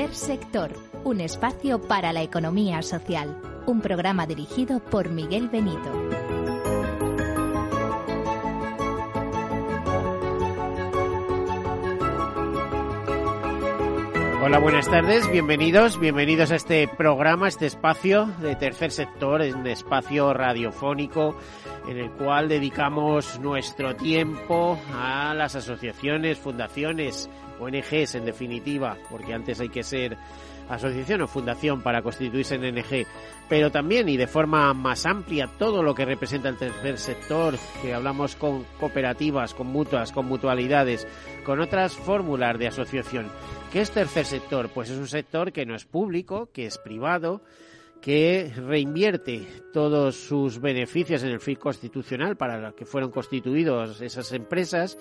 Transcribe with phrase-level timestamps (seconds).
[0.00, 0.70] Tercer sector,
[1.04, 3.36] un espacio para la economía social.
[3.66, 5.92] Un programa dirigido por Miguel Benito.
[14.42, 20.32] Hola, buenas tardes, bienvenidos, bienvenidos a este programa, este espacio de tercer sector, un espacio
[20.32, 21.36] radiofónico
[21.86, 27.28] en el cual dedicamos nuestro tiempo a las asociaciones, fundaciones,
[27.60, 30.16] ONGs en definitiva, porque antes hay que ser
[30.68, 33.06] asociación o fundación para constituirse en ONG,
[33.48, 37.92] pero también y de forma más amplia todo lo que representa el tercer sector, que
[37.92, 41.06] hablamos con cooperativas, con mutuas, con mutualidades,
[41.44, 43.28] con otras fórmulas de asociación.
[43.72, 44.68] ¿Qué es tercer sector?
[44.68, 47.42] Pues es un sector que no es público, que es privado,
[48.00, 54.32] que reinvierte todos sus beneficios en el FIC constitucional para los que fueron constituidos esas
[54.32, 54.96] empresas,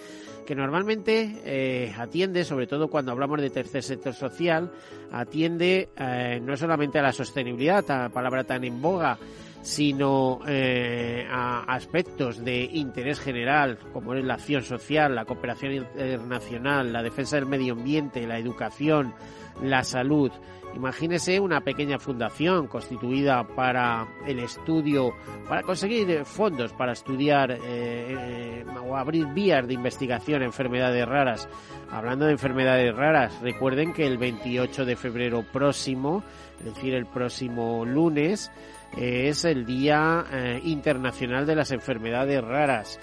[0.46, 4.72] que normalmente eh, atiende, sobre todo cuando hablamos de tercer sector social,
[5.12, 9.18] atiende eh, no solamente a la sostenibilidad, a palabra tan en boga,
[9.62, 16.94] sino eh, a aspectos de interés general, como es la acción social, la cooperación internacional,
[16.94, 19.14] la defensa del medio ambiente, la educación,
[19.62, 20.32] la salud.
[20.76, 25.14] Imagínese una pequeña fundación constituida para el estudio,
[25.48, 31.50] para conseguir fondos para estudiar eh, eh, o abrir vías de investigación en enfermedades raras.
[31.92, 36.24] Hablando de enfermedades raras, recuerden que el 28 de febrero próximo,
[36.60, 38.52] es decir, el próximo lunes,
[38.98, 43.00] es el Día eh, Internacional de las Enfermedades Raras.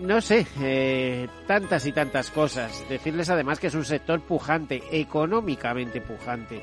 [0.00, 2.84] No sé, eh, tantas y tantas cosas.
[2.88, 6.62] Decirles además que es un sector pujante, económicamente pujante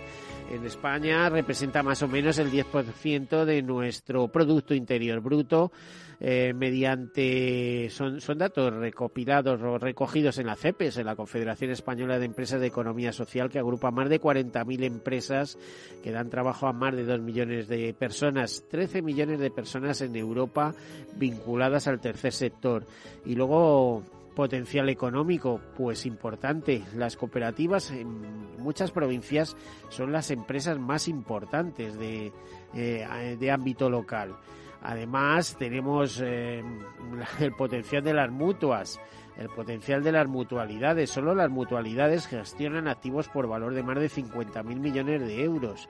[0.52, 5.72] en España representa más o menos el 10% de nuestro Producto Interior Bruto
[6.20, 12.20] eh, mediante, son, son datos recopilados o recogidos en la CEPES, en la Confederación Española
[12.20, 15.58] de Empresas de Economía Social, que agrupa más de 40.000 empresas
[16.04, 20.16] que dan trabajo a más de 2 millones de personas, 13 millones de personas en
[20.16, 20.76] Europa
[21.16, 22.86] vinculadas al tercer sector.
[23.26, 24.04] Y luego
[24.36, 26.84] potencial económico, pues importante.
[26.96, 29.56] Las cooperativas en muchas provincias
[29.90, 32.32] son las empresas más importantes de,
[32.74, 34.36] eh, de ámbito local.
[34.82, 36.64] Además, tenemos eh,
[37.40, 39.00] el potencial de las mutuas,
[39.38, 41.12] el potencial de las mutualidades.
[41.12, 45.88] Solo las mutualidades gestionan activos por valor de más de 50.000 millones de euros.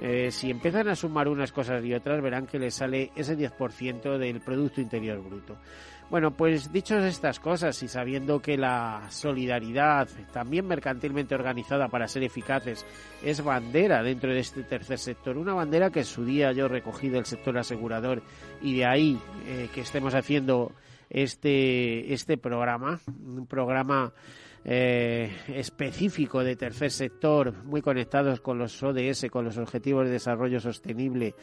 [0.00, 4.18] Eh, si empiezan a sumar unas cosas y otras, verán que les sale ese 10%
[4.18, 5.56] del Producto Interior Bruto.
[6.12, 12.22] Bueno, pues dichos estas cosas y sabiendo que la solidaridad, también mercantilmente organizada para ser
[12.22, 12.84] eficaces,
[13.24, 17.08] es bandera dentro de este tercer sector, una bandera que en su día yo recogí
[17.08, 18.22] del sector asegurador
[18.60, 20.72] y de ahí eh, que estemos haciendo
[21.08, 24.12] este, este programa, un programa
[24.66, 30.60] eh, específico de tercer sector, muy conectados con los ODS, con los Objetivos de Desarrollo
[30.60, 31.34] Sostenible,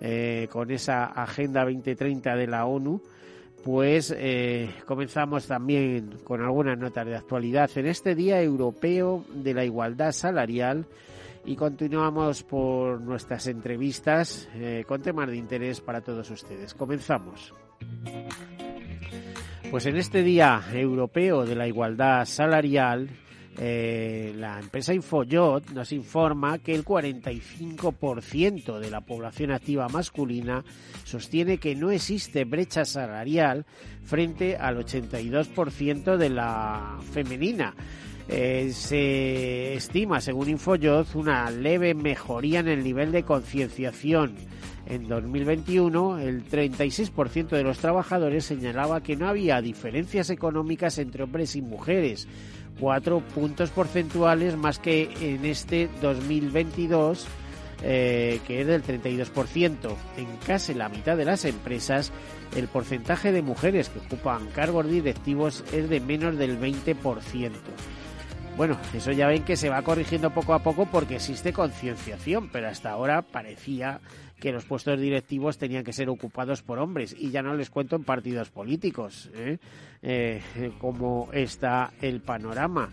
[0.00, 3.02] eh, con esa Agenda 2030 de la ONU
[3.62, 9.64] pues eh, comenzamos también con algunas notas de actualidad en este Día Europeo de la
[9.64, 10.86] Igualdad Salarial
[11.44, 16.74] y continuamos por nuestras entrevistas eh, con temas de interés para todos ustedes.
[16.74, 17.54] Comenzamos.
[19.70, 23.08] Pues en este Día Europeo de la Igualdad Salarial
[23.58, 30.64] eh, la empresa Infoyot nos informa que el 45% de la población activa masculina
[31.04, 33.66] sostiene que no existe brecha salarial
[34.04, 37.74] frente al 82% de la femenina.
[38.28, 44.34] Eh, se estima, según Infoyot, una leve mejoría en el nivel de concienciación.
[44.86, 51.54] En 2021, el 36% de los trabajadores señalaba que no había diferencias económicas entre hombres
[51.54, 52.26] y mujeres,
[52.78, 57.26] cuatro puntos porcentuales más que en este 2022,
[57.82, 59.96] eh, que es del 32%.
[60.16, 62.12] En casi la mitad de las empresas,
[62.56, 67.50] el porcentaje de mujeres que ocupan cargos directivos es de menos del 20%.
[68.56, 72.68] Bueno, eso ya ven que se va corrigiendo poco a poco porque existe concienciación, pero
[72.68, 74.00] hasta ahora parecía
[74.42, 77.94] que los puestos directivos tenían que ser ocupados por hombres y ya no les cuento
[77.94, 79.58] en partidos políticos ¿eh?
[80.02, 80.42] Eh,
[80.80, 82.90] cómo está el panorama.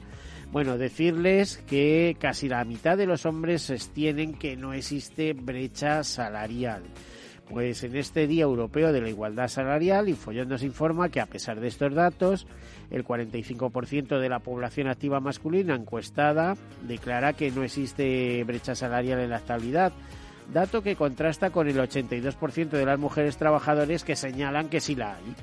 [0.51, 6.83] Bueno, decirles que casi la mitad de los hombres sostienen que no existe brecha salarial.
[7.49, 11.59] Pues en este Día Europeo de la Igualdad Salarial, Infollón nos informa que a pesar
[11.59, 12.45] de estos datos,
[12.91, 16.55] el 45% de la población activa masculina encuestada
[16.87, 19.93] declara que no existe brecha salarial en la actualidad,
[20.53, 25.15] dato que contrasta con el 82% de las mujeres trabajadoras que señalan que sí la
[25.15, 25.35] hay.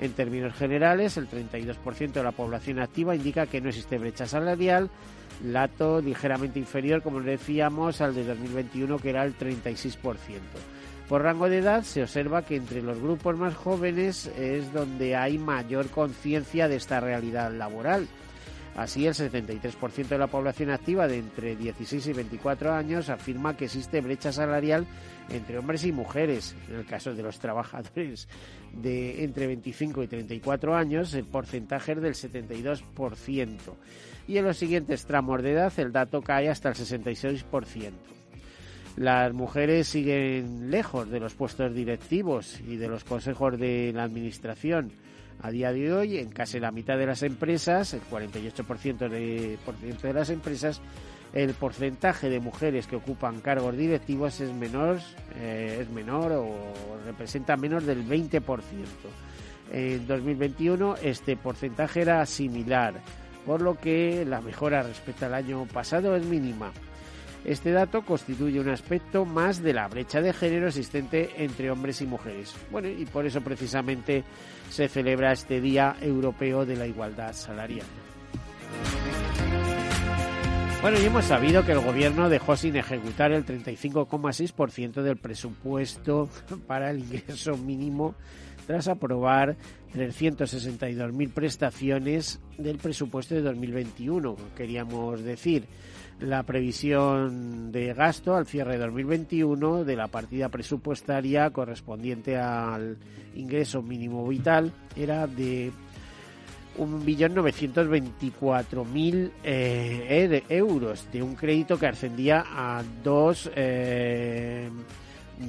[0.00, 4.90] En términos generales, el 32% de la población activa indica que no existe brecha salarial,
[5.42, 10.16] dato ligeramente inferior, como decíamos, al de 2021, que era el 36%.
[11.08, 15.36] Por rango de edad se observa que entre los grupos más jóvenes es donde hay
[15.36, 18.08] mayor conciencia de esta realidad laboral.
[18.76, 23.66] Así, el 73% de la población activa de entre 16 y 24 años afirma que
[23.66, 24.86] existe brecha salarial
[25.28, 26.56] entre hombres y mujeres.
[26.70, 28.28] En el caso de los trabajadores
[28.72, 33.58] de entre 25 y 34 años, el porcentaje es del 72%.
[34.26, 37.92] Y en los siguientes tramos de edad, el dato cae hasta el 66%.
[38.96, 44.92] Las mujeres siguen lejos de los puestos directivos y de los consejos de la administración.
[45.42, 49.58] A día de hoy, en casi la mitad de las empresas, el 48% de,
[50.00, 50.80] de las empresas,
[51.32, 55.00] el porcentaje de mujeres que ocupan cargos directivos es menor,
[55.36, 56.72] eh, es menor o
[57.06, 58.40] representa menos del 20%.
[59.72, 62.94] En 2021 este porcentaje era similar,
[63.46, 66.72] por lo que la mejora respecto al año pasado es mínima.
[67.44, 72.06] Este dato constituye un aspecto más de la brecha de género existente entre hombres y
[72.06, 72.54] mujeres.
[72.70, 74.22] Bueno, y por eso precisamente
[74.72, 77.84] se celebra este Día Europeo de la Igualdad Salarial.
[80.80, 86.30] Bueno, y hemos sabido que el gobierno dejó sin ejecutar el 35,6% del presupuesto
[86.66, 88.14] para el ingreso mínimo
[88.66, 89.56] tras aprobar
[89.94, 94.36] 362.000 prestaciones del presupuesto de 2021.
[94.56, 95.66] Queríamos decir,
[96.22, 102.96] la previsión de gasto al cierre de 2021 de la partida presupuestaria correspondiente al
[103.34, 105.72] ingreso mínimo vital era de
[106.78, 113.50] 1.924.000 eh, euros de un crédito que ascendía a 2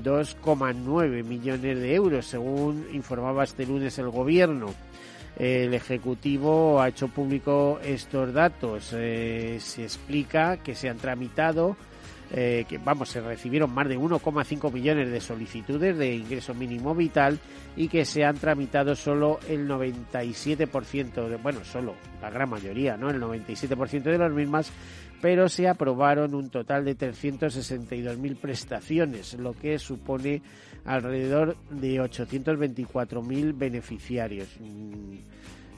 [0.02, 4.74] 2,9 eh, millones de euros, según informaba este lunes el gobierno.
[5.38, 8.92] El Ejecutivo ha hecho público estos datos.
[8.94, 11.76] Eh, se explica que se han tramitado
[12.36, 17.38] eh, que vamos, se recibieron más de 1,5 millones de solicitudes de ingreso mínimo vital
[17.76, 21.94] y que se han tramitado solo el 97%, de, bueno, solo
[22.24, 23.12] la gran mayoría, ¿no?
[23.12, 24.72] El 97% de las mismas,
[25.22, 30.42] pero se aprobaron un total de 362.000 prestaciones, lo que supone
[30.86, 34.50] alrededor de 824.000 beneficiarios.
[34.60, 35.18] Mm,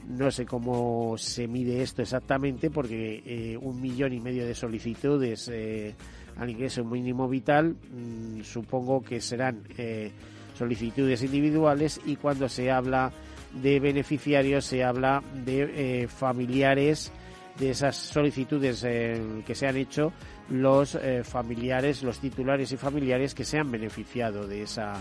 [0.08, 5.50] no sé cómo se mide esto exactamente porque eh, un millón y medio de solicitudes
[5.52, 5.94] eh,
[6.36, 10.12] al ingreso mínimo vital, mm, supongo que serán eh,
[10.56, 13.12] solicitudes individuales y cuando se habla
[13.60, 17.10] de beneficiarios se habla de familiares
[17.58, 20.12] de esas solicitudes que se han hecho
[20.50, 24.94] los familiares, los titulares y familiares que se han beneficiado de esa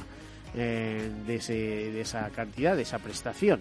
[0.54, 3.60] de, de esa cantidad, de esa prestación.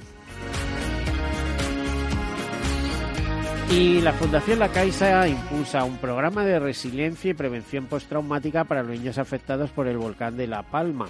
[3.71, 8.93] Y la Fundación La Caixa impulsa un programa de resiliencia y prevención postraumática para los
[8.93, 11.09] niños afectados por el volcán de La Palma.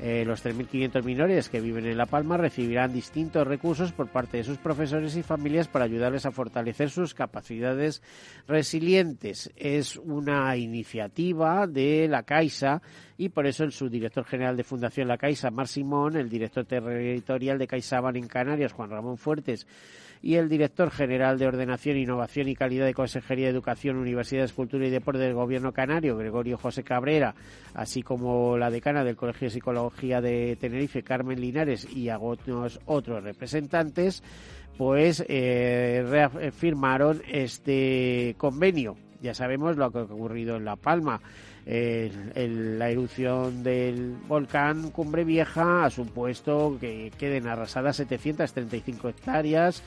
[0.00, 4.44] Eh, los 3.500 menores que viven en La Palma recibirán distintos recursos por parte de
[4.44, 8.02] sus profesores y familias para ayudarles a fortalecer sus capacidades
[8.48, 9.52] resilientes.
[9.56, 12.82] Es una iniciativa de la Caixa
[13.16, 17.58] y por eso el subdirector general de Fundación La Caixa, Mar Simón, el director territorial
[17.58, 19.66] de CaixaBank en Canarias, Juan Ramón Fuertes,
[20.22, 24.86] y el director general de Ordenación, Innovación y Calidad de Consejería de Educación, Universidades, Cultura
[24.86, 27.34] y Deporte del Gobierno Canario, Gregorio José Cabrera,
[27.74, 29.50] así como la decana del Colegio de
[29.90, 34.22] De Tenerife, Carmen Linares, y algunos otros representantes,
[34.76, 38.96] pues eh, firmaron este convenio.
[39.20, 41.20] Ya sabemos lo que ha ocurrido en La Palma.
[41.64, 49.82] la erupción del volcán Cumbre Vieja ha supuesto que queden arrasadas 735 hectáreas,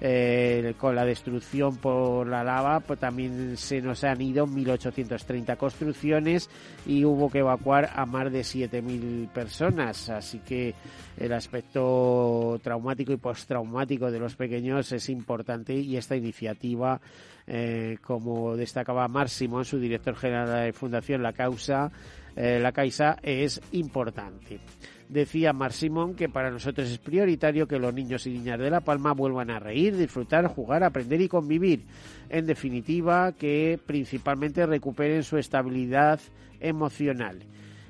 [0.00, 6.48] eh, con la destrucción por la lava, pues también se nos han ido 1.830 construcciones
[6.86, 10.08] y hubo que evacuar a más de 7.000 personas.
[10.08, 10.74] Así que
[11.16, 17.00] el aspecto traumático y postraumático de los pequeños es importante y esta iniciativa,
[17.46, 21.90] eh, como destacaba Simón, su director general de Fundación La Causa,
[22.36, 24.60] eh, La Caixa, es importante.
[25.08, 28.82] Decía Mar Simón que para nosotros es prioritario que los niños y niñas de La
[28.82, 31.84] Palma vuelvan a reír, disfrutar, jugar, aprender y convivir.
[32.28, 36.20] En definitiva, que principalmente recuperen su estabilidad
[36.60, 37.38] emocional.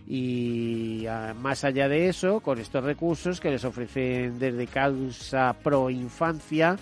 [0.07, 5.91] Y ah, más allá de eso, con estos recursos que les ofrecen desde Causa Pro
[5.91, 6.79] Infancia,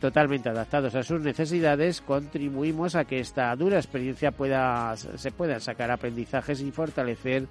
[0.00, 5.90] totalmente adaptados a sus necesidades, contribuimos a que esta dura experiencia pueda, se puedan sacar
[5.90, 7.46] aprendizajes y fortalecer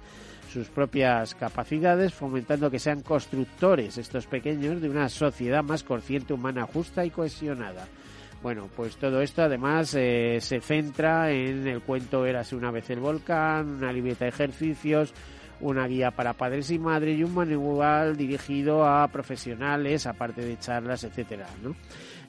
[0.52, 6.66] sus propias capacidades, fomentando que sean constructores estos pequeños de una sociedad más consciente, humana,
[6.66, 7.86] justa y cohesionada.
[8.42, 12.98] Bueno, pues todo esto además eh, se centra en el cuento Érase una vez el
[12.98, 15.12] volcán, una libreta de ejercicios,
[15.60, 21.04] una guía para padres y madres y un manual dirigido a profesionales, aparte de charlas,
[21.04, 21.76] etcétera, ¿no?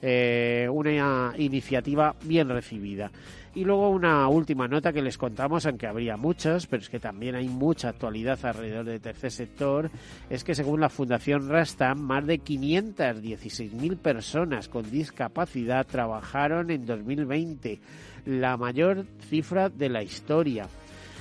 [0.02, 3.12] Eh, una iniciativa bien recibida.
[3.54, 7.36] Y luego una última nota que les contamos, aunque habría muchas, pero es que también
[7.36, 9.92] hay mucha actualidad alrededor del tercer sector,
[10.30, 17.82] es que según la Fundación Rastam, más de 516.000 personas con discapacidad trabajaron en 2020,
[18.26, 20.68] la mayor cifra de la historia.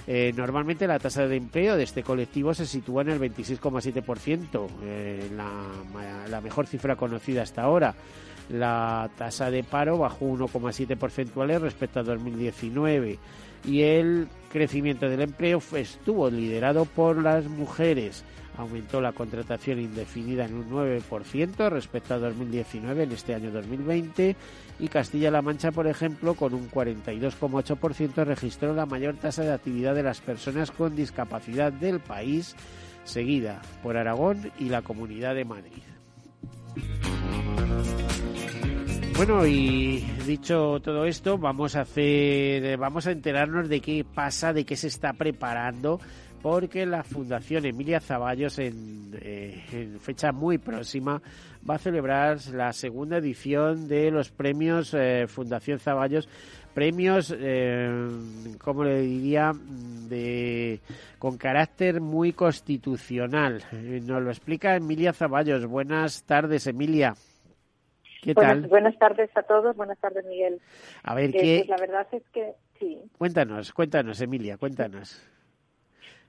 [0.07, 5.31] Eh, normalmente la tasa de empleo de este colectivo se sitúa en el 26,7%, eh,
[5.37, 7.95] la mejor cifra conocida hasta ahora.
[8.50, 13.19] La tasa de paro bajó 1,7 porcentuales respecto a 2019
[13.64, 18.25] y el crecimiento del empleo estuvo liderado por las mujeres.
[18.57, 24.35] Aumentó la contratación indefinida en un 9% respecto a 2019 en este año 2020
[24.80, 30.02] y Castilla-La Mancha, por ejemplo, con un 42,8% registró la mayor tasa de actividad de
[30.02, 32.57] las personas con discapacidad del país,
[33.04, 35.83] seguida por Aragón y la Comunidad de Madrid.
[39.21, 44.65] Bueno, y dicho todo esto, vamos a hacer, vamos a enterarnos de qué pasa, de
[44.65, 46.00] qué se está preparando,
[46.41, 51.21] porque la Fundación Emilia Zaballos en, eh, fecha muy próxima
[51.69, 56.27] va a celebrar la segunda edición de los premios eh, Fundación Zaballos,
[56.73, 58.09] premios, eh,
[58.57, 59.53] como le diría,
[60.09, 60.81] de
[61.19, 63.62] con carácter muy constitucional.
[63.71, 65.67] Nos lo explica Emilia Zaballos.
[65.67, 67.15] Buenas tardes, Emilia.
[68.23, 68.69] ¿Qué buenas, tal?
[68.69, 70.61] Buenas tardes a todos, buenas tardes Miguel.
[71.03, 71.65] A ver, eh, ¿qué?
[71.67, 73.03] Pues la verdad es que sí.
[73.19, 75.27] Cuéntanos, cuéntanos Emilia, cuéntanos.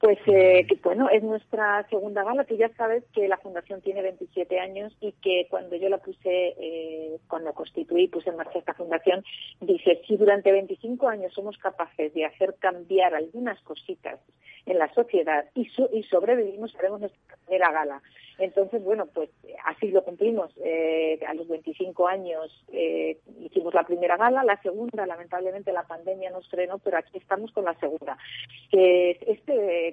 [0.02, 2.44] Pues eh, que, bueno, es nuestra segunda gala.
[2.46, 6.56] Tú ya sabes que la fundación tiene 27 años y que cuando yo la puse,
[6.58, 9.24] eh, cuando constituí, puse en marcha esta fundación,
[9.60, 14.20] dije, si durante 25 años somos capaces de hacer cambiar algunas cositas
[14.66, 18.02] en la sociedad y, y sobrevivimos, haremos nuestra primera gala.
[18.42, 19.30] Entonces, bueno, pues
[19.66, 20.52] así lo cumplimos.
[20.64, 26.32] Eh, a los 25 años eh, hicimos la primera gala, la segunda, lamentablemente la pandemia
[26.32, 28.18] nos frenó, pero aquí estamos con la segunda.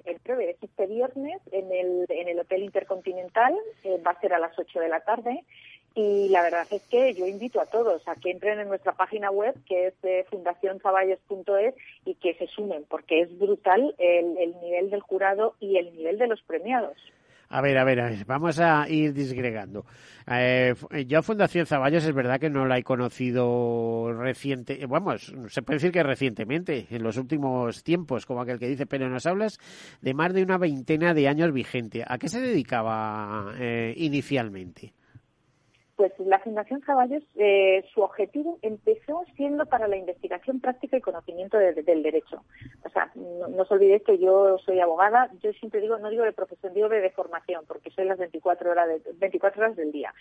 [0.03, 4.39] Que este, este viernes en el, en el Hotel Intercontinental, eh, va a ser a
[4.39, 5.43] las 8 de la tarde.
[5.95, 9.31] Y la verdad es que yo invito a todos a que entren en nuestra página
[9.31, 11.73] web, que es eh, fundacionzaballos.es,
[12.05, 16.17] y que se sumen, porque es brutal el, el nivel del jurado y el nivel
[16.17, 16.97] de los premiados.
[17.51, 19.83] A ver, a ver, a ver, vamos a ir disgregando.
[20.27, 20.75] Eh,
[21.07, 25.91] yo Fundación Zaballos es verdad que no la he conocido reciente, vamos, se puede decir
[25.91, 29.57] que recientemente, en los últimos tiempos, como aquel que dice, pero nos hablas
[29.99, 32.03] de más de una veintena de años vigente.
[32.07, 34.93] ¿A qué se dedicaba eh, inicialmente?
[35.99, 41.57] Pues la Fundación Caballos, eh, su objetivo empezó siendo para la investigación práctica y conocimiento
[41.57, 42.41] del derecho.
[42.85, 46.31] O sea, no, os olvidéis que yo soy abogada, yo siempre digo, no digo de
[46.31, 50.13] profesión, digo de, formación, porque soy las 24 horas, de, 24 horas del día.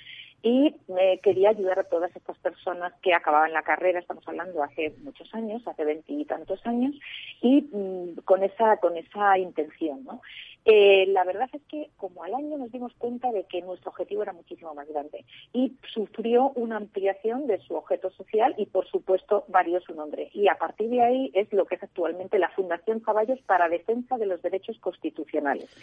[0.43, 4.93] Y me quería ayudar a todas estas personas que acababan la carrera, estamos hablando hace
[5.05, 6.97] muchos años, hace veintitantos años,
[7.41, 10.23] y mm, con esa, con esa intención, ¿no?
[10.71, 14.23] Eh, la verdad es que como al año nos dimos cuenta de que nuestro objetivo
[14.23, 19.47] era muchísimo más grande y sufrió una ampliación de su objeto social y por supuesto
[19.49, 20.29] varió su nombre.
[20.35, 24.19] Y a partir de ahí es lo que es actualmente la Fundación Caballos para Defensa
[24.19, 25.75] de los Derechos Constitucionales.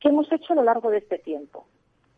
[0.00, 1.66] ¿Qué hemos hecho a lo largo de este tiempo?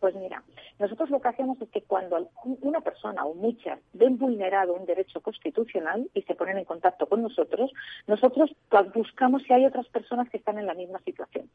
[0.03, 0.43] Pues mira,
[0.81, 5.21] nosotros lo que hacemos es que cuando una persona o muchas ven vulnerado un derecho
[5.21, 7.73] constitucional y se ponen en contacto con nosotros,
[8.09, 8.51] nosotros
[8.95, 11.49] buscamos si hay otras personas que están en la misma situación.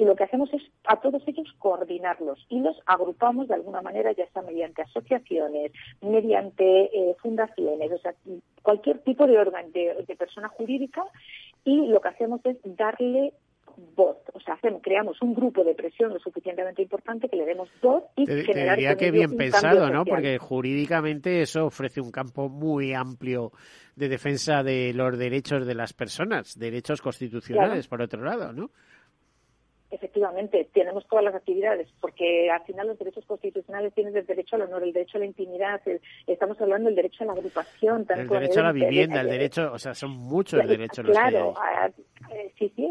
[0.00, 4.12] Y lo que hacemos es a todos ellos coordinarlos y los agrupamos de alguna manera,
[4.12, 8.14] ya sea mediante asociaciones, mediante eh, fundaciones, o sea,
[8.62, 11.04] cualquier tipo de, órgano de persona jurídica
[11.64, 13.34] y lo que hacemos es darle
[13.94, 14.16] voz.
[14.32, 18.04] O sea, hacemos, creamos un grupo de presión lo suficientemente importante que le demos voz
[18.16, 20.04] y te, generar te diría que bien pensado, ¿no?
[20.04, 23.52] Porque jurídicamente eso ofrece un campo muy amplio
[23.96, 28.70] de defensa de los derechos de las personas, derechos constitucionales, por otro lado, ¿no?
[29.90, 34.62] Efectivamente, tenemos todas las actividades, porque al final los derechos constitucionales tienen el derecho al
[34.62, 35.80] honor, el derecho a la intimidad,
[36.26, 38.06] estamos hablando del derecho a la agrupación.
[38.08, 41.54] El derecho a la vivienda, el, derecho, o sea, son muchos derechos los claro,
[42.32, 42.88] eh, sí, sí,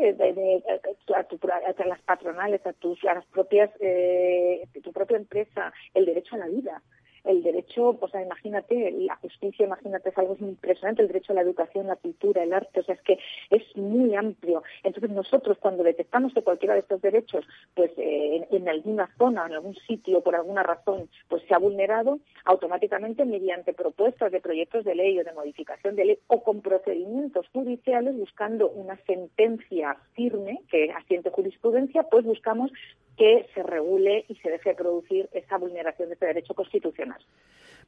[1.14, 6.40] a, las patronales, a, tus, a las propias, eh, tu propia empresa, el derecho a
[6.40, 6.82] la vida
[7.24, 11.88] el derecho, pues imagínate, la justicia, imagínate, es algo impresionante, el derecho a la educación,
[11.88, 14.64] la cultura, el arte, o sea, es que es muy amplio.
[14.84, 17.46] Entonces nosotros cuando detectamos que cualquiera de estos derechos,
[17.76, 21.60] pues eh, en, en, alguna zona, en algún sitio, por alguna razón, pues se ha
[21.60, 26.62] vulnerado, automáticamente mediante propuestas de proyectos de ley o de modificación de ley o con
[26.62, 32.72] procedimientos judiciales buscando una sentencia firme que asiente jurisprudencia, pues buscamos
[33.18, 37.09] que se regule y se deje de producir esa vulneración de este derecho constitucional.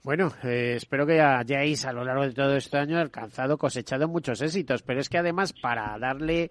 [0.04, 4.42] Bueno, eh, espero que hayáis a lo largo de todo este año alcanzado, cosechado muchos
[4.42, 6.50] éxitos, pero es que además para darle,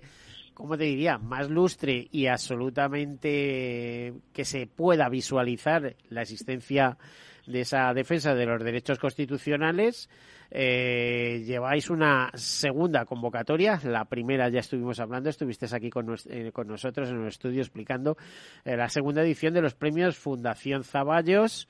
[0.55, 6.97] ¿cómo te diría?, más lustre y absolutamente que se pueda visualizar la existencia
[7.45, 10.09] de esa defensa de los derechos constitucionales,
[10.53, 13.81] eh, lleváis una segunda convocatoria.
[13.83, 18.17] La primera ya estuvimos hablando, estuviste aquí con, eh, con nosotros en un estudio explicando
[18.65, 21.67] la segunda edición de los premios Fundación Zaballos.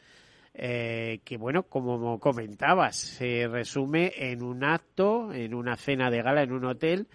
[0.52, 6.42] Eh, que bueno, como comentabas, se resume en un acto, en una cena de gala
[6.42, 7.06] en un hotel,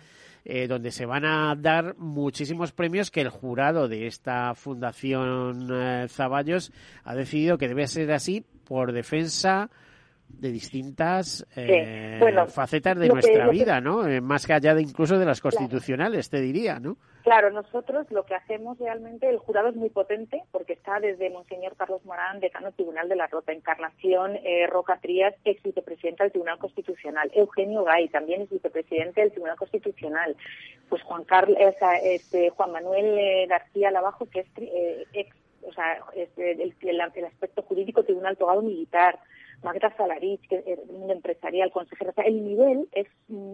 [0.45, 6.07] eh, donde se van a dar muchísimos premios que el jurado de esta Fundación eh,
[6.07, 6.71] Zaballos
[7.03, 9.69] ha decidido que debe ser así por defensa
[10.27, 14.07] de distintas eh, facetas de nuestra vida, ¿no?
[14.07, 16.97] Eh, más que allá de incluso de las constitucionales, te diría, ¿no?
[17.23, 21.75] Claro, nosotros lo que hacemos realmente, el jurado es muy potente porque está desde Monseñor
[21.75, 26.59] Carlos Morán, decano Tribunal de la Rota, Encarnación eh, Roca Trías, ex vicepresidente del Tribunal
[26.59, 30.35] Constitucional, Eugenio Gay, también es vicepresidente del Tribunal Constitucional,
[30.89, 31.57] pues Juan Carlos,
[32.03, 34.47] este, Juan Manuel García Lavajo, que es
[35.13, 39.17] ex, o sea, el, el aspecto jurídico Tribunal Togado Militar,
[39.63, 42.11] Magda Salarich, que es empresarial, consejera.
[42.11, 43.07] O sea, el nivel es,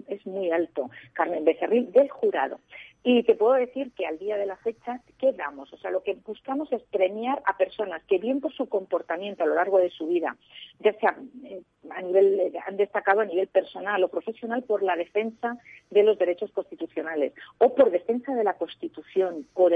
[0.08, 2.60] es muy alto, Carmen Becerril, del jurado.
[3.03, 5.74] Y te puedo decir que al día de la fecha, ¿qué damos?
[5.74, 9.48] O sea, lo que buscamos es premiar a personas que bien por su comportamiento a
[9.48, 10.38] lo largo de su vida,
[10.79, 11.15] ya sea
[11.46, 15.58] eh, a nivel, eh, han destacado a nivel personal o profesional por la defensa
[15.89, 19.72] de los derechos constitucionales o por defensa de la Constitución, por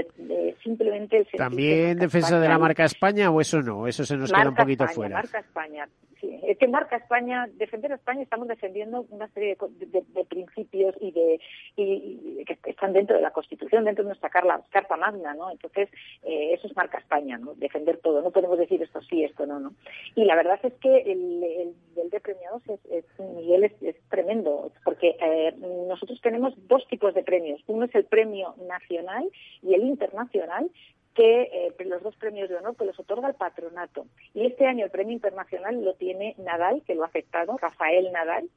[0.62, 3.86] simplemente el ¿También defensa de la marca España o eso no?
[3.88, 5.16] Eso se nos queda un poquito fuera.
[5.16, 5.88] Marca España,
[6.20, 6.38] sí.
[6.44, 11.40] Es que marca España, defender a España estamos defendiendo una serie de, principios y de
[11.76, 15.50] y, que están dentro de la Constitución, dentro de nuestra Carta Magna, ¿no?
[15.50, 15.88] Entonces,
[16.22, 17.54] eh, eso es marca España, ¿no?
[17.54, 18.22] Defender todo.
[18.22, 19.74] No podemos decir esto sí, esto no, ¿no?
[20.14, 24.70] Y la verdad es que el, el nivel de premiados es, es Miguel es, tremendo,
[24.84, 25.54] porque eh,
[25.88, 27.60] nosotros tenemos dos tipos de premios.
[27.66, 29.30] Uno es el premio nacional
[29.62, 30.70] y el internacional,
[31.14, 34.06] que eh, los dos premios de honor que los otorga el patronato.
[34.34, 38.48] Y este año el premio internacional lo tiene Nadal, que lo ha afectado, Rafael Nadal,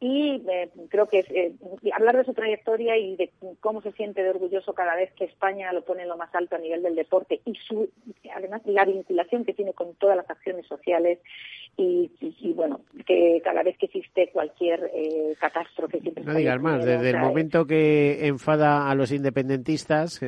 [0.00, 1.52] y eh, creo que eh,
[1.92, 5.72] hablar de su trayectoria y de cómo se siente de orgulloso cada vez que España
[5.72, 7.88] lo pone en lo más alto a nivel del deporte y su
[8.32, 11.18] además la vinculación que tiene con todas las acciones sociales
[11.76, 12.10] y,
[12.54, 17.66] bueno que cada vez que existe cualquier eh, catástrofe no digas más desde el momento
[17.66, 20.20] que enfada a los independentistas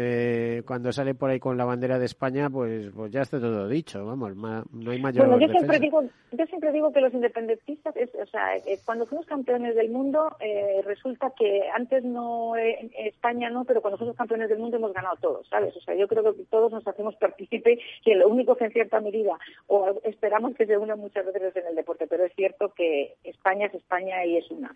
[0.65, 4.05] cuando sale por ahí con la bandera de España pues pues ya está todo dicho
[4.05, 8.27] vamos no hay mayor bueno yo siempre digo yo siempre digo que los independentistas o
[8.27, 8.51] sea
[8.85, 14.17] cuando fuimos campeones del mundo, eh, resulta que antes no, España no, pero cuando somos
[14.17, 15.77] campeones del mundo hemos ganado todos, ¿sabes?
[15.77, 19.01] O sea, yo creo que todos nos hacemos partícipe y lo único que en cierta
[19.01, 23.15] medida, o esperamos que se una muchas veces en el deporte, pero es cierto que
[23.25, 24.75] España es España y es una.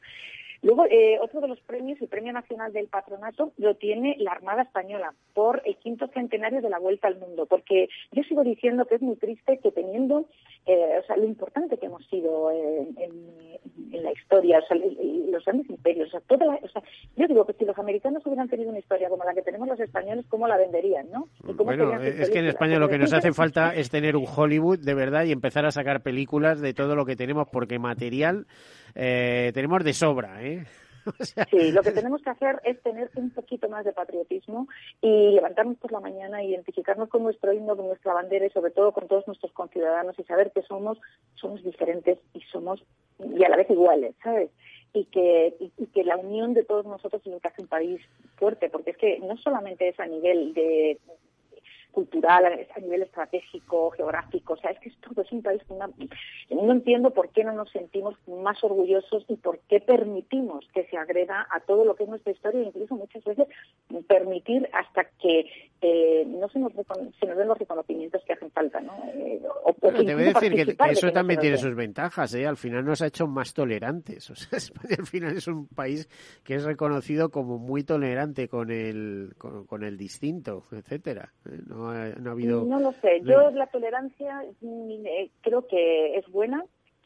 [0.65, 4.63] Luego, eh, otro de los premios, el Premio Nacional del Patronato, lo tiene la Armada
[4.63, 8.95] Española por el quinto centenario de la Vuelta al Mundo, porque yo sigo diciendo que
[8.95, 10.25] es muy triste que teniendo,
[10.65, 12.95] eh, o sea, lo importante que hemos sido en,
[13.93, 16.83] la historia, o sea, los grandes imperios, o sea, toda la, o sea,
[17.17, 19.81] yo digo que si los americanos hubieran tenido una historia como la que tenemos los
[19.81, 21.29] españoles, ¿cómo la venderían, no?
[21.57, 24.95] bueno, es que en España lo que nos hace falta es tener un Hollywood de
[24.95, 28.47] verdad y empezar a sacar películas de todo lo que tenemos, porque material
[28.95, 30.54] eh, tenemos de sobra, ¿eh?
[31.51, 34.69] Sí, lo que tenemos que hacer es tener un poquito más de patriotismo
[35.01, 38.93] y levantarnos por la mañana, identificarnos con nuestro himno, con nuestra bandera y sobre todo
[38.93, 40.99] con todos nuestros conciudadanos y saber que somos,
[41.35, 42.83] somos diferentes y somos
[43.19, 44.51] y a la vez iguales, ¿sabes?
[44.93, 48.01] Y que, y, que la unión de todos nosotros es lo que hace un país
[48.37, 50.99] fuerte, porque es que no solamente es a nivel de
[51.95, 54.55] cultural, a nivel estratégico, geográfico.
[54.55, 55.75] O sea, es que esto es un país que
[56.55, 60.97] no, entiendo por qué no nos sentimos más orgullosos y por qué permitimos que se
[60.97, 63.47] agreda a todo lo que es nuestra historia e incluso muchas veces
[64.09, 65.47] permitir hasta que
[65.81, 68.81] eh, no se nos, se nos den los reconocimientos que hacen falta.
[68.81, 68.93] ¿no?
[69.15, 69.41] Eh,
[69.83, 72.35] te voy a decir que, eso también tiene sus ventajas.
[72.35, 72.47] ¿eh?
[72.47, 74.31] Al final nos ha hecho más tolerantes.
[74.35, 76.09] O sea, España al final es un país
[76.43, 81.33] que es reconocido como muy tolerante con el, con, el distinto, etcétera.
[81.67, 81.84] ¿no?
[81.85, 82.65] No ha, no ha habido.
[82.65, 83.21] No lo sé.
[83.25, 86.65] Yo la tolerancia eh, creo que es buena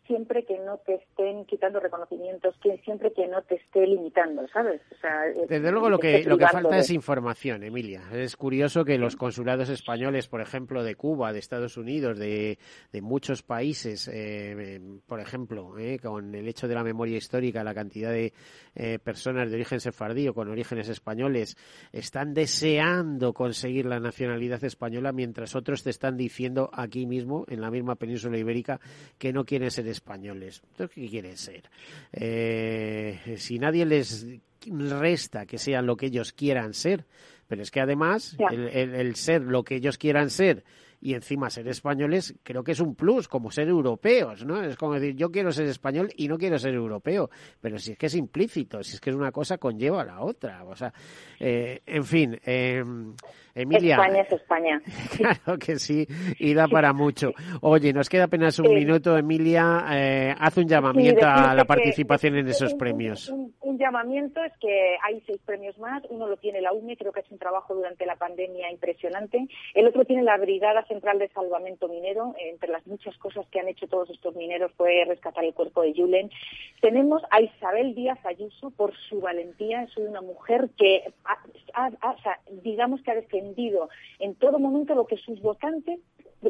[0.09, 4.81] siempre que no te estén quitando reconocimientos, que siempre que no te esté limitando, ¿sabes?
[4.91, 8.03] O sea, eh, Desde luego lo que, lo que falta es información, Emilia.
[8.13, 12.59] Es curioso que los consulados españoles, por ejemplo, de Cuba, de Estados Unidos, de,
[12.91, 17.75] de muchos países, eh, por ejemplo, eh, con el hecho de la memoria histórica, la
[17.75, 18.33] cantidad de
[18.75, 21.57] eh, personas de origen sefardí o con orígenes españoles,
[21.93, 27.71] están deseando conseguir la nacionalidad española, mientras otros te están diciendo aquí mismo, en la
[27.71, 28.81] misma península ibérica,
[29.19, 30.63] que no quieren ser españoles.
[30.71, 31.65] Entonces, ¿qué quieren ser?
[32.13, 34.27] Eh, si nadie les
[34.67, 37.05] resta que sean lo que ellos quieran ser,
[37.47, 40.65] pero es que además el, el, el, ser lo que ellos quieran ser
[41.01, 44.63] y encima ser españoles creo que es un plus, como ser europeos, ¿no?
[44.63, 47.31] Es como decir, yo quiero ser español y no quiero ser europeo,
[47.61, 50.21] pero si es que es implícito, si es que es una cosa conlleva a la
[50.21, 50.93] otra, o sea,
[51.39, 52.83] eh, en fin, eh,
[53.55, 53.97] Emilia.
[53.97, 54.83] España es España.
[55.17, 56.07] Claro que sí,
[56.39, 57.33] y da para mucho.
[57.61, 58.75] Oye, nos queda apenas un sí.
[58.75, 63.29] minuto, Emilia, eh, haz un llamamiento sí, a la participación en esos un, premios.
[63.29, 67.13] Un, un, llamamiento es que hay seis premios más, uno lo tiene la UME, creo
[67.13, 71.19] que ha hecho un trabajo durante la pandemia impresionante, el otro tiene la Brigada Central
[71.19, 75.45] de Salvamento Minero, entre las muchas cosas que han hecho todos estos mineros fue rescatar
[75.45, 76.31] el cuerpo de Julen.
[76.81, 83.11] Tenemos a Isabel Díaz Ayuso por su valentía, es una mujer que, ha, digamos que
[83.11, 86.01] ha defendido en todo momento lo que sus votantes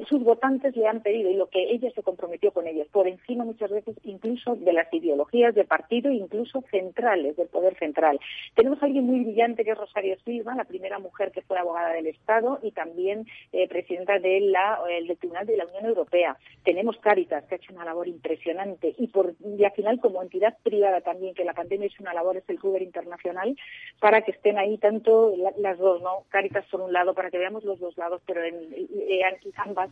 [0.06, 3.44] sus votantes le han pedido y lo que ella se comprometió con ellos, por encima
[3.44, 8.20] muchas veces incluso de las ideologías de partido, incluso centrales, del poder central.
[8.54, 11.92] Tenemos a alguien muy brillante que es Rosario Silva, la primera mujer que fue abogada
[11.92, 16.36] del Estado y también eh, presidenta de la, el del Tribunal de la Unión Europea.
[16.64, 20.56] Tenemos Cáritas, que ha hecho una labor impresionante y, por, y al final como entidad
[20.62, 23.56] privada también, que la pandemia es una labor, es el Uber Internacional,
[24.00, 26.24] para que estén ahí tanto la, las dos, ¿no?
[26.28, 28.68] Cáritas por un lado, para que veamos los dos lados, pero en,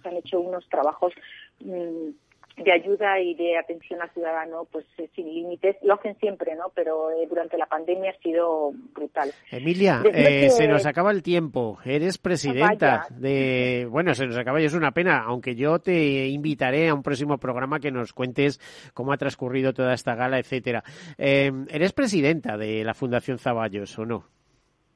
[0.05, 1.13] han hecho unos trabajos
[1.61, 2.11] mmm,
[2.57, 5.77] de ayuda y de atención al ciudadano pues eh, sin límites.
[5.83, 9.31] Lo hacen siempre no pero eh, durante la pandemia ha sido brutal.
[9.51, 10.51] Emilia eh, que...
[10.51, 11.79] se nos acaba el tiempo.
[11.85, 13.07] Eres presidenta Vaya.
[13.11, 17.03] de bueno se nos acaba y es una pena aunque yo te invitaré a un
[17.03, 18.59] próximo programa que nos cuentes
[18.95, 20.83] cómo ha transcurrido toda esta gala etcétera.
[21.19, 24.36] Eres presidenta de la Fundación Zaballos o no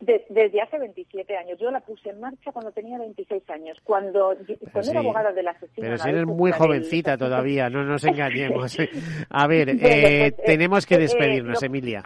[0.00, 1.58] de, desde hace 27 años.
[1.58, 4.34] Yo la puse en marcha cuando tenía 26 años, cuando,
[4.72, 5.86] cuando sí, era abogada de la asesina.
[5.86, 7.20] Pero si eres muy jovencita del...
[7.20, 8.76] todavía, no nos engañemos.
[9.28, 12.02] A ver, eh, pues, tenemos que despedirnos, eh, Emilia.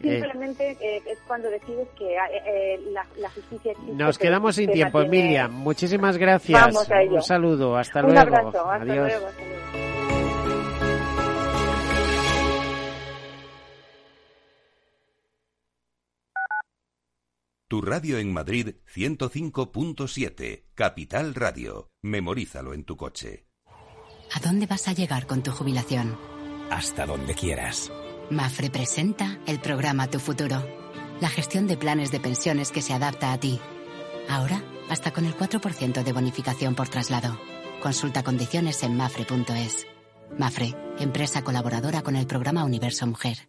[0.00, 3.94] Simplemente eh, es cuando decides que eh, la, la, justicia existe.
[3.94, 5.24] Nos quedamos sin tiempo, mantiene...
[5.26, 5.48] Emilia.
[5.48, 6.60] Muchísimas gracias.
[6.60, 7.14] Vamos a ello.
[7.14, 7.76] Un saludo.
[7.76, 8.20] Hasta Un luego.
[8.20, 8.70] Abrazo.
[8.70, 8.96] Hasta Adiós.
[8.96, 9.26] luego.
[9.26, 9.95] Hasta luego.
[17.68, 21.90] Tu radio en Madrid 105.7, Capital Radio.
[22.00, 23.48] Memorízalo en tu coche.
[24.32, 26.16] ¿A dónde vas a llegar con tu jubilación?
[26.70, 27.90] Hasta donde quieras.
[28.30, 30.64] Mafre presenta el programa Tu Futuro,
[31.20, 33.58] la gestión de planes de pensiones que se adapta a ti.
[34.28, 37.36] Ahora, hasta con el 4% de bonificación por traslado.
[37.82, 39.88] Consulta condiciones en mafre.es.
[40.38, 43.48] Mafre, empresa colaboradora con el programa Universo Mujer.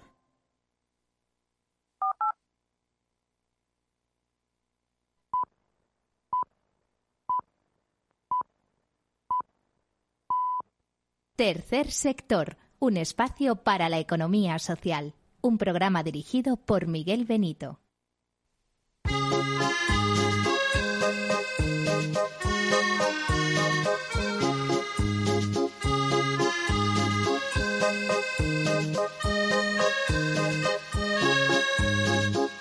[11.41, 15.15] Tercer sector, un espacio para la economía social.
[15.41, 17.79] Un programa dirigido por Miguel Benito.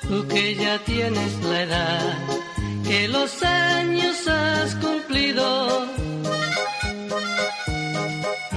[0.08, 2.18] Tú que ya tienes la edad,
[2.88, 5.99] que los años has cumplido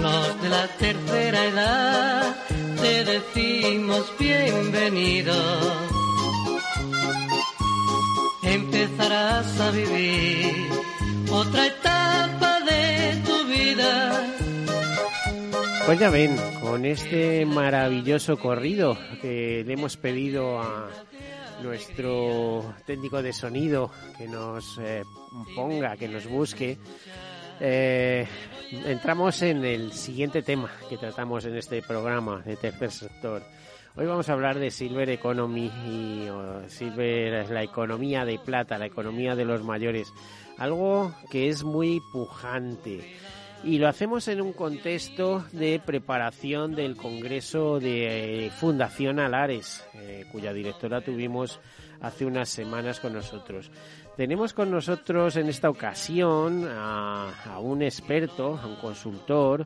[0.03, 2.35] los de la tercera edad
[2.81, 5.33] te decimos bienvenido.
[8.43, 10.53] Empezarás a vivir
[11.31, 14.27] otra etapa de tu vida.
[15.85, 20.89] Pues ya ven, con este maravilloso corrido que le hemos pedido a
[21.63, 25.03] nuestro técnico de sonido que nos eh,
[25.55, 26.77] ponga, que nos busque,
[27.65, 28.27] eh,
[28.85, 33.41] entramos en el siguiente tema que tratamos en este programa de tercer sector.
[33.95, 36.27] Hoy vamos a hablar de Silver Economy y
[37.49, 40.11] la economía de plata, la economía de los mayores,
[40.57, 43.15] algo que es muy pujante.
[43.63, 50.51] Y lo hacemos en un contexto de preparación del Congreso de Fundación Alares, eh, cuya
[50.51, 51.61] directora tuvimos
[52.01, 53.71] hace unas semanas con nosotros.
[54.15, 59.65] Tenemos con nosotros en esta ocasión a, un experto, a un consultor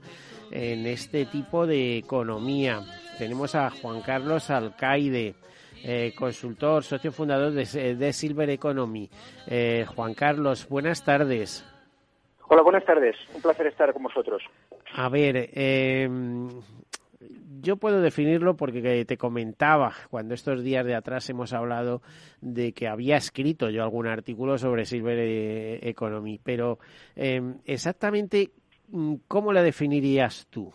[0.51, 2.79] en este tipo de economía.
[3.17, 5.35] Tenemos a Juan Carlos Alcaide.
[5.83, 9.09] Eh, consultor, socio fundador de, Silver Economy.
[9.47, 11.65] Eh, Juan Carlos, buenas tardes.
[12.47, 13.17] Hola, buenas tardes.
[13.35, 14.41] Un placer estar con vosotros.
[14.95, 16.09] A ver, eh,
[17.61, 22.01] yo puedo definirlo porque te comentaba cuando estos días de atrás hemos hablado
[22.41, 26.79] de que había escrito yo algún artículo sobre Silver e-, Economy, pero
[27.15, 28.51] em, exactamente
[28.89, 30.73] mm, cómo la definirías tú.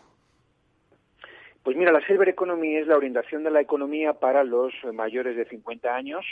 [1.62, 5.44] Pues mira, la Silver Economy es la orientación de la economía para los mayores de
[5.44, 6.24] 50 años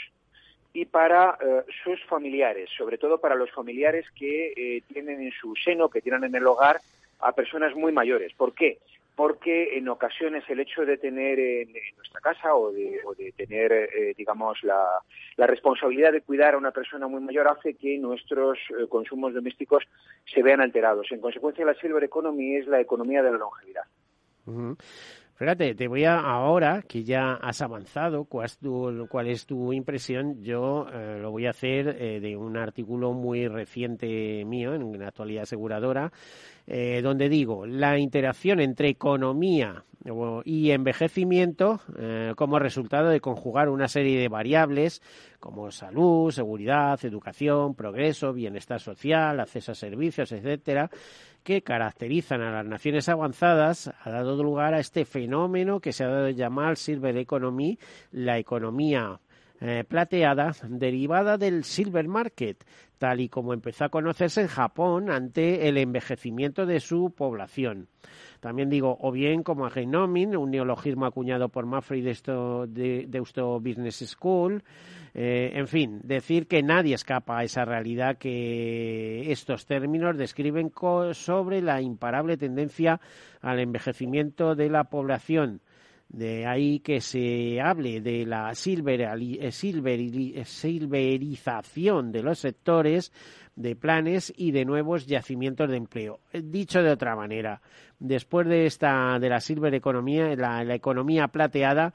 [0.73, 5.55] y para eh, sus familiares, sobre todo para los familiares que eh, tienen en su
[5.55, 6.81] seno, que tienen en el hogar
[7.19, 8.33] a personas muy mayores.
[8.33, 8.79] ¿Por qué?
[9.21, 14.57] Porque en ocasiones el hecho de tener en, nuestra casa o de, tener, eh, digamos,
[14.63, 19.83] la, responsabilidad de cuidar a una persona muy mayor hace que nuestros eh, consumos domésticos
[20.25, 21.05] se vean alterados.
[21.11, 23.83] En consecuencia, la Silver Economy es la economía de la longevidad.
[25.41, 29.73] Fíjate, te voy a ahora que ya has avanzado, cuál es tu, cuál es tu
[29.73, 35.07] impresión, yo eh, lo voy a hacer de un artículo muy reciente mío en la
[35.07, 36.11] actualidad aseguradora
[36.67, 39.83] eh, donde digo la interacción entre economía
[40.45, 45.01] y envejecimiento eh, como resultado de conjugar una serie de variables
[45.39, 50.89] como salud, seguridad, educación, progreso, bienestar social, acceso a servicios, etcétera,
[51.43, 56.07] que caracterizan a las naciones avanzadas, ha dado lugar a este fenómeno que se ha
[56.07, 57.79] dado llamar Silver Economy,
[58.11, 59.19] la economía
[59.59, 62.63] eh, plateada derivada del silver market,
[63.01, 67.87] tal y como empezó a conocerse en Japón ante el envejecimiento de su población.
[68.39, 74.63] También digo, o bien como agenomin, un neologismo acuñado por Maffrey de, Deusto Business School.
[75.15, 80.71] Eh, en fin, decir que nadie escapa a esa realidad que estos términos describen
[81.13, 83.01] sobre la imparable tendencia
[83.41, 85.59] al envejecimiento de la población
[86.11, 93.13] de ahí que se hable de la silver, eh, silver, eh, silverización de los sectores
[93.55, 96.19] de planes y de nuevos yacimientos de empleo.
[96.33, 97.61] Eh, dicho de otra manera,
[97.97, 101.93] después de esta de la silver economía, la, economía plateada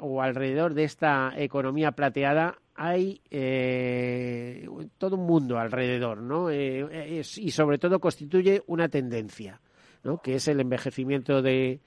[0.00, 3.20] o alrededor de esta economía plateada hay
[4.96, 6.50] todo un mundo alrededor, ¿no?
[6.50, 9.60] y sobre todo constituye una tendencia,
[10.04, 10.22] ¿no?
[10.22, 11.80] Que es el envejecimiento de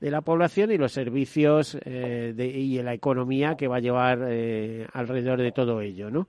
[0.00, 4.18] de la población y los servicios eh, de, y la economía que va a llevar
[4.28, 6.28] eh, alrededor de todo ello, ¿no?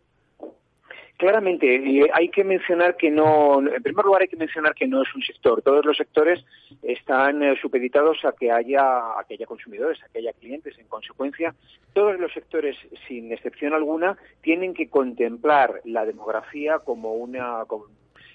[1.18, 5.02] Claramente, y hay que mencionar que no, en primer lugar hay que mencionar que no
[5.02, 5.64] es un sector.
[5.64, 6.46] Todos los sectores
[6.84, 8.84] están eh, supeditados a que haya,
[9.20, 10.78] a que haya consumidores, a que haya clientes.
[10.78, 11.56] En consecuencia,
[11.94, 12.78] todos los sectores,
[13.08, 17.64] sin excepción alguna, tienen que contemplar la demografía como una,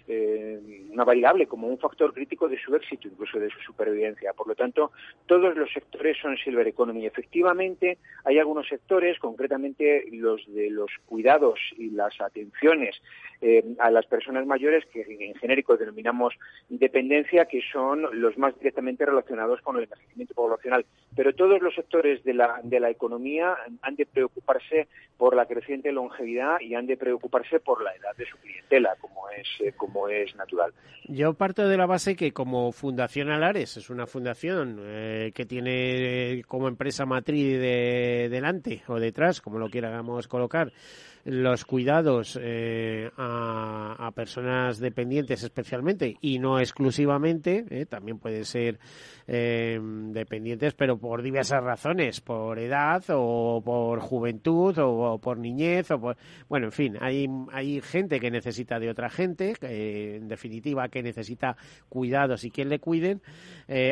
[0.09, 4.33] eh, una variable, como un factor crítico de su éxito, incluso de su supervivencia.
[4.33, 4.93] Por lo tanto,
[5.27, 7.07] todos los sectores son silver economy.
[7.07, 13.01] Efectivamente, hay algunos sectores, concretamente los de los cuidados y las atenciones
[13.41, 16.35] eh, a las personas mayores, que en genérico denominamos
[16.69, 20.87] dependencia, que son los más directamente relacionados con el envejecimiento poblacional.
[21.17, 25.93] Pero todos los sectores de la, de la economía han de preocuparse por la creciente
[25.93, 29.92] longevidad y han de preocuparse por la edad de su clientela, como es, eh, como
[29.93, 30.73] como es natural.
[31.09, 36.43] Yo parto de la base que como Fundación Alares es una fundación eh, que tiene
[36.47, 40.73] como empresa matriz de delante o detrás, como lo quieramos colocar,
[41.25, 48.79] los cuidados eh, a, personas dependientes especialmente y no exclusivamente, eh, también pueden ser
[49.27, 56.01] eh, dependientes, pero por diversas razones, por edad o por juventud o, por niñez o
[56.01, 56.17] por,
[56.49, 61.57] bueno, en fin, hay, hay gente que necesita de otra gente, en definitiva que necesita
[61.89, 63.23] cuidados y quien le cuiden.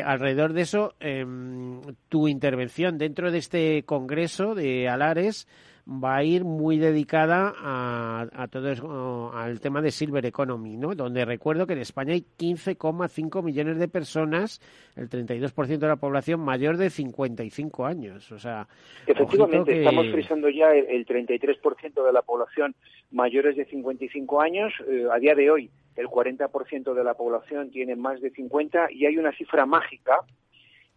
[0.05, 5.47] alrededor de eso, em, tu intervención dentro de este congreso de Alares
[5.87, 10.95] va a ir muy dedicada a, todo eso, al tema de Silver Economy, ¿no?
[10.95, 14.61] Donde recuerdo que en España hay 15,5 millones de personas,
[14.95, 18.31] el 32% de la población mayor de 55 años.
[18.31, 18.67] O sea,
[19.07, 22.75] efectivamente estamos frisando ya el, 33% de la población
[23.11, 24.73] mayores de 55 años.
[24.87, 29.05] Eh, a día de hoy, el 40% de la población tiene más de 50 y
[29.05, 30.19] hay una cifra mágica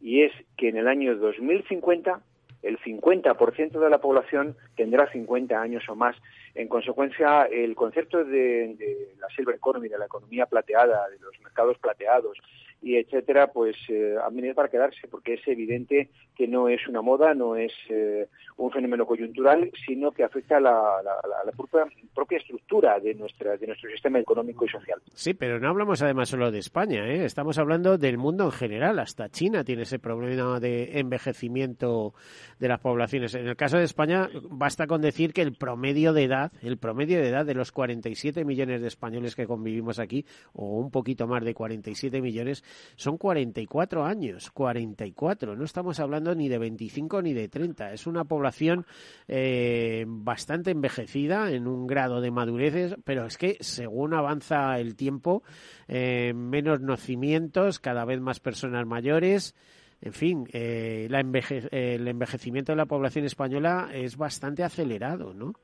[0.01, 2.21] y es que en el año 2050
[2.65, 6.17] el 50% de la población tendrá 50 años o más.
[6.55, 11.39] En consecuencia, el concepto de, de, la silver economy, de la economía plateada, de los
[11.41, 12.39] mercados plateados,
[12.83, 17.01] y etcétera, pues eh, han venido para quedarse, porque es evidente que no es una
[17.01, 22.39] moda, no es eh, un fenómeno coyuntural, sino que afecta a la, la, propia, propia,
[22.39, 25.01] estructura de, nuestra, de nuestro sistema económico y social.
[25.15, 27.25] Sí, pero no hablamos además solo de España, ¿eh?
[27.25, 32.15] estamos hablando del mundo en general, hasta China tiene ese problema de envejecimiento
[32.59, 33.35] de las poblaciones.
[33.35, 37.19] En el caso de España, basta con decir que el promedio de edad, el promedio
[37.19, 41.45] de edad de los 47 millones de españoles que convivimos aquí, o un poquito más
[41.45, 42.65] de 47 millones,
[42.97, 45.57] son 44 años, 44.
[45.57, 47.93] No estamos hablando ni de 25 ni de 30.
[47.93, 48.87] Es una población
[49.29, 55.43] eh, bastante envejecida en un grado de madurez, pero es que según avanza el tiempo,
[55.89, 59.55] eh, menos nacimientos, cada vez más personas mayores.
[60.01, 65.55] En fin, eh, el envejecimiento de la población española es bastante acelerado, ¿no?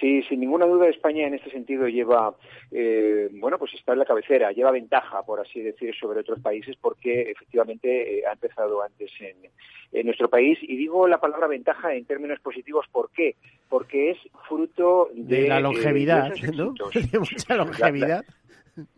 [0.00, 2.34] Sí, sin ninguna duda España en este sentido lleva,
[2.70, 6.76] eh, bueno, pues está en la cabecera, lleva ventaja, por así decir, sobre otros países
[6.80, 9.36] porque efectivamente eh, ha empezado antes en,
[10.04, 10.58] nuestro país.
[10.62, 13.36] Y digo la palabra ventaja en términos positivos, ¿por qué?
[13.68, 16.74] Porque es fruto de, la longevidad, ¿no?
[17.12, 18.24] De mucha longevidad.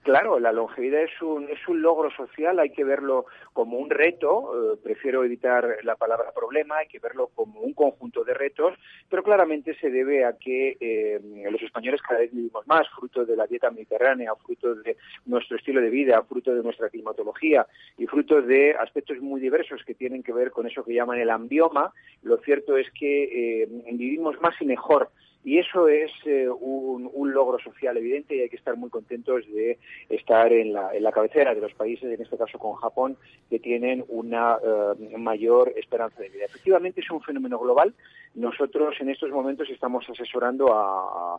[0.02, 4.72] Claro, la longevidad es un, es un logro social, hay que verlo como un reto,
[4.72, 8.72] eh, prefiero evitar la palabra problema, hay que verlo como un conjunto de retos,
[9.10, 13.36] pero claramente se debe a que eh, los españoles cada vez vivimos más, fruto de
[13.36, 17.66] la dieta mediterránea, fruto de nuestro estilo de vida, fruto de nuestra climatología
[17.98, 21.28] y fruto de aspectos muy diversos que tienen que ver con eso que llaman el
[21.28, 21.92] ambioma.
[22.22, 25.10] Lo cierto es que eh, vivimos más y mejor
[25.46, 29.78] y eso es eh, un, logro social evidente y hay que estar muy contentos de
[30.09, 33.16] estar en la, en la cabecera de los países, en este caso con Japón,
[33.48, 36.46] que tienen una eh, mayor esperanza de vida.
[36.46, 37.94] Efectivamente es un fenómeno global.
[38.35, 41.38] Nosotros en estos momentos estamos asesorando a,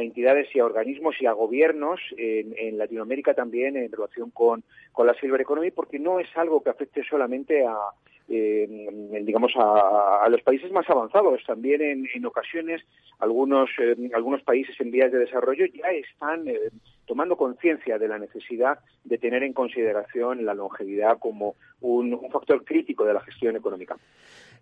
[0.00, 5.14] entidades y a organismos y a gobiernos en, Latinoamérica también en relación con, con la
[5.14, 7.76] Silver Economy, porque no es algo que afecte solamente a,
[8.32, 11.42] digamos, a, los países más avanzados.
[11.46, 12.82] También en, ocasiones
[13.18, 16.58] algunos, eh, algunos países en vías de desarrollo ya están eh,
[17.06, 23.04] tomando conciencia de la necesidad de tener en consideración la longevidad como un, factor crítico
[23.04, 23.96] de la gestión económica.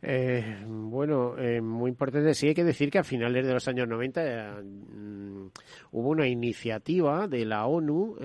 [0.02, 2.34] Eh, bueno, muy importante.
[2.34, 5.50] Sí hay que decir que a finales de los años 90 mm,
[5.92, 8.16] hubo una iniciativa de la ONU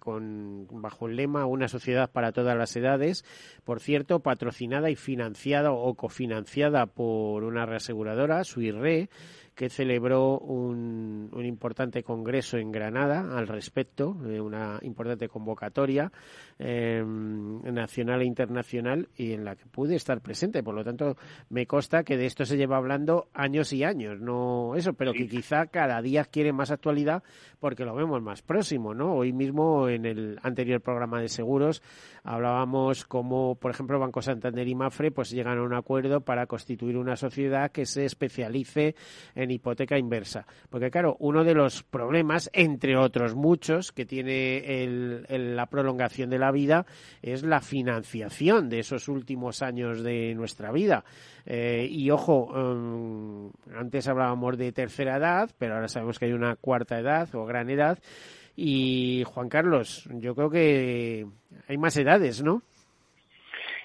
[0.00, 3.24] con bajo el lema Una sociedad para todas las edades,
[3.64, 9.10] por cierto, patrocinada y financiada o cofinanciada por una reaseguradora, Suirre,
[9.54, 16.10] que celebró un, un, importante congreso en Granada al respecto, eh, una importante convocatoria
[16.58, 20.62] eh, nacional e internacional y en la que pude estar presente.
[20.62, 21.16] Por lo tanto,
[21.50, 25.28] me consta que de esto se lleva hablando años y años, no eso, pero que
[25.28, 27.22] quizá cada día adquiere más actualidad
[27.60, 29.14] porque lo vemos más próximo, ¿no?
[29.14, 31.82] Hoy mismo en el anterior programa de seguros
[32.24, 36.96] hablábamos como, por ejemplo, Banco Santander y Mafre pues llegan a un acuerdo para constituir
[36.96, 38.94] una sociedad que se especialice
[39.34, 40.46] en hipoteca inversa.
[40.70, 46.38] Porque claro, uno de los problemas, entre otros muchos, que tiene el, la prolongación de
[46.38, 46.86] la vida
[47.22, 51.04] es la financiación de esos últimos años de nuestra vida.
[51.44, 56.56] Eh, y ojo, um, antes hablábamos de tercera edad, pero ahora sabemos que hay una
[56.56, 57.98] cuarta edad o gran edad.
[58.54, 61.26] Y Juan Carlos, yo creo que
[61.68, 62.62] hay más edades, ¿no?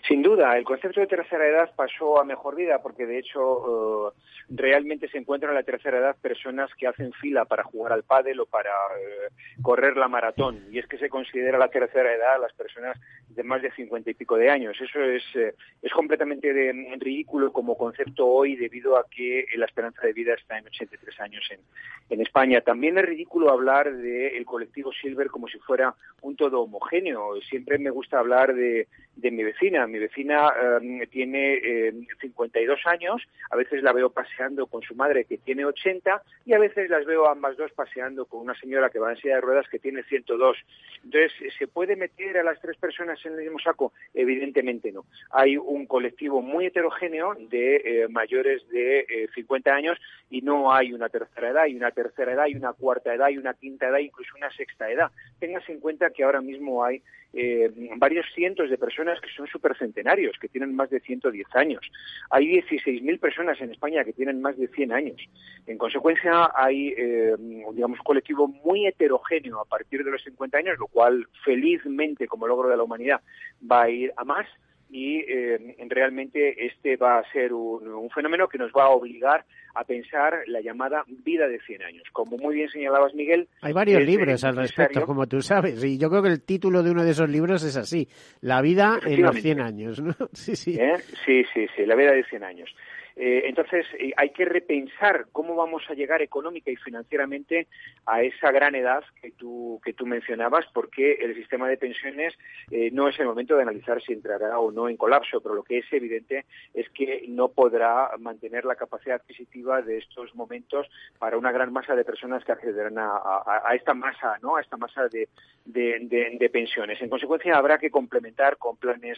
[0.08, 4.14] Sin duda, el concepto de tercera edad pasó a mejor vida porque de hecho eh,
[4.50, 8.40] realmente se encuentran en la tercera edad personas que hacen fila para jugar al pádel
[8.40, 12.40] o para eh, correr la maratón y es que se considera la tercera edad a
[12.40, 12.98] las personas
[13.28, 14.78] de más de cincuenta y pico de años.
[14.80, 20.04] Eso es, eh, es completamente de, ridículo como concepto hoy debido a que la esperanza
[20.04, 22.62] de vida está en 83 años en, España.
[22.62, 27.40] También es ridículo hablar del colectivo Silver como si fuera un todo homogéneo.
[27.42, 30.50] Siempre me gusta hablar de, de mi vecina mi vecina
[30.82, 35.66] eh, tiene eh, 52 años, a veces la veo paseando con su madre que tiene
[35.66, 39.18] 80 y a veces las veo ambas dos paseando con una señora que va en
[39.18, 40.58] silla de ruedas que tiene 102.
[41.04, 43.94] Entonces, ¿se puede meter a las tres personas en el mismo saco?
[44.14, 45.06] Evidentemente no.
[45.32, 49.98] Hay un colectivo muy heterogéneo de eh, mayores de 50 eh, años
[50.30, 53.38] y no hay una tercera edad, hay una tercera edad, hay una cuarta edad, hay
[53.38, 55.12] una quinta edad, incluso una sexta edad.
[55.40, 57.02] Téngase en cuenta que ahora mismo hay
[57.34, 59.48] eh, varios cientos de personas que son
[59.78, 61.82] supercentenarios, que tienen más de 110 años.
[62.30, 65.22] Hay 16.000 personas en España que tienen más de 100 años.
[65.66, 67.36] En consecuencia, hay, eh,
[67.74, 72.48] digamos, un colectivo muy heterogéneo a partir de los 50 años, lo cual felizmente, como
[72.48, 73.22] logro de la humanidad,
[73.70, 74.48] va a ir a más
[74.90, 79.84] y eh, realmente este va a ser un, fenómeno que nos va a obligar a
[79.84, 82.04] pensar la llamada vida de 100 años.
[82.12, 83.48] Como muy bien señalabas, Miguel.
[83.62, 86.92] Hay varios libros al respecto, como tú sabes, y yo creo que el título de
[86.92, 88.08] uno de esos libros es así,
[88.42, 90.16] La vida en los 100 años, ¿no?
[90.34, 90.78] Sí, sí.
[90.80, 90.98] ¿Eh?
[91.26, 92.76] Sí, sí, sí, la vida de 100 años.
[93.20, 97.68] Eh, entonces, eh, hay que repensar cómo vamos a llegar económica y financieramente
[98.06, 102.36] a esa gran edad que tú, que tú mencionabas, porque el sistema de pensiones
[102.70, 105.64] eh, no es el momento de analizar si entrará o no en colapso, pero lo
[105.64, 106.46] que es evidente
[106.76, 110.88] es que no podrá mantener la capacidad adquisitiva de estos momentos
[111.18, 114.58] para una gran masa de personas que accederán a, esta masa, ¿no?
[114.58, 115.28] A esta masa de,
[115.66, 117.02] de, pensiones.
[117.02, 119.18] En consecuencia, habrá que complementar con planes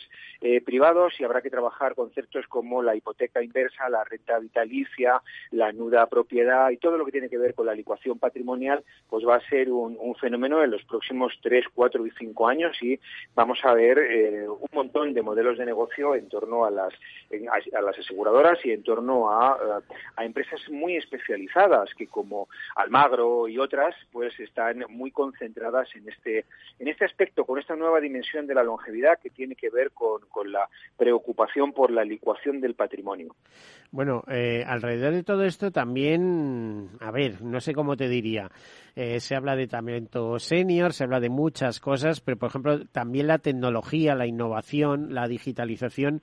[0.66, 5.22] privados y habrá que trabajar conceptos como la hipoteca inversa, la renta vitalicia,
[5.52, 9.26] la nuda propiedad y todo lo que tiene que ver con la licuación patrimonial, pues
[9.28, 13.00] va a ser un, fenómeno en los próximos tres, cuatro y cinco años y
[13.36, 16.94] vamos a ver eh, un montón de modelos de negocio en torno a las,
[18.00, 19.82] aseguradoras y en torno a,
[20.16, 26.46] a, empresas muy especializadas que como Almagro y otras pues están muy concentradas en este,
[26.80, 30.22] en este aspecto, con esta nueva dimensión de la longevidad que tiene que ver con,
[30.30, 30.68] con la
[30.98, 33.36] preocupación por la licuación del patrimonio.
[33.92, 38.52] Bueno, eh, alrededor de todo esto también, a ver, no sé cómo te diría,
[38.96, 43.26] eh, se habla de talento senior, se habla de muchas cosas, pero por ejemplo también
[43.26, 46.22] la tecnología, la innovación, la digitalización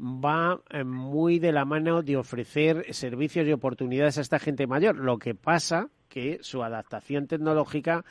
[0.00, 4.96] va eh, muy de la mano de ofrecer servicios y oportunidades a esta gente mayor.
[4.96, 8.04] Lo que pasa que su adaptación tecnológica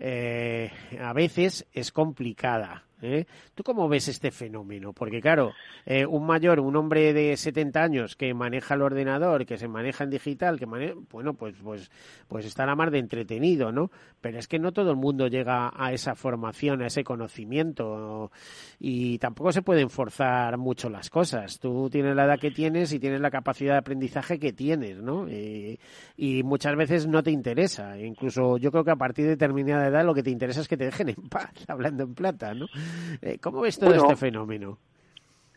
[0.00, 2.87] a veces es complicada.
[3.02, 3.26] ¿Eh?
[3.54, 4.92] ¿Tú cómo ves este fenómeno?
[4.92, 5.52] Porque claro,
[5.86, 10.04] eh, un mayor, un hombre de 70 años que maneja el ordenador, que se maneja
[10.04, 11.90] en digital, que bueno, pues, pues,
[12.26, 13.90] pues estará más de entretenido, ¿no?
[14.20, 18.30] Pero es que no todo el mundo llega a esa formación, a ese conocimiento
[18.78, 21.58] y tampoco se pueden forzar mucho las cosas.
[21.58, 25.26] Tú tienes la edad que tienes y tienes la capacidad de aprendizaje que tienes, ¿no?
[25.28, 27.98] Y muchas veces no te interesa.
[27.98, 30.76] Incluso yo creo que a partir de determinada edad lo que te interesa es que
[30.76, 32.66] te dejen en paz, hablando en plata, ¿no?
[33.22, 34.78] Eh, ¿Cómo ves todo este fenómeno?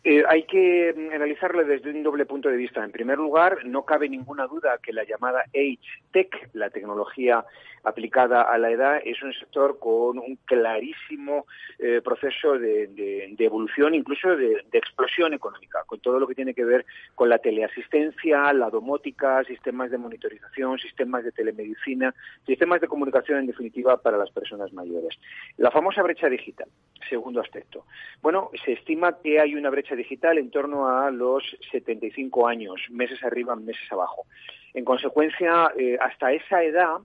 [0.04, 2.82] Eh, hay que mm, analizarlo desde un doble punto de vista.
[2.82, 5.78] En primer lugar, no cabe ninguna duda que la llamada Age
[6.10, 7.44] Tech, la tecnología
[7.84, 11.46] aplicada a la edad, es un sector con un clarísimo
[11.78, 16.84] eh, proceso de, evolución, incluso de, explosión económica, con todo lo que tiene que ver
[17.14, 22.14] con la teleasistencia, la domótica, sistemas de monitorización, sistemas de telemedicina,
[22.46, 25.18] sistemas de comunicación, en definitiva, para las personas mayores.
[25.56, 26.68] La famosa brecha digital,
[27.08, 27.84] segundo aspecto.
[28.20, 33.22] Bueno, se estima que hay una brecha digital en torno a los 75 años, meses
[33.22, 34.26] arriba, meses abajo.
[34.74, 36.96] En consecuencia, eh, hasta esa edad,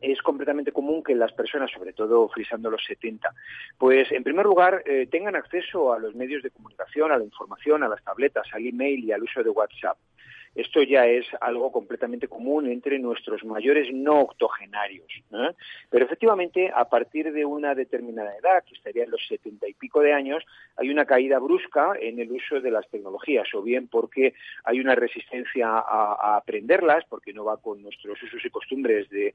[0.00, 3.32] es completamente común que las personas, sobre todo frisando los 70,
[3.78, 7.82] pues en primer lugar eh, tengan acceso a los medios de comunicación, a la información,
[7.82, 9.96] a las tabletas, al email y al uso de WhatsApp.
[10.56, 15.06] Esto ya es algo completamente común entre nuestros mayores no octogenarios.
[15.90, 20.00] Pero efectivamente, a partir de una determinada edad, que estaría en los setenta y pico
[20.00, 20.42] de años,
[20.76, 24.32] hay una caída brusca en el uso de las tecnologías, o bien porque
[24.64, 29.34] hay una resistencia a, aprenderlas, porque no va con nuestros usos y costumbres de,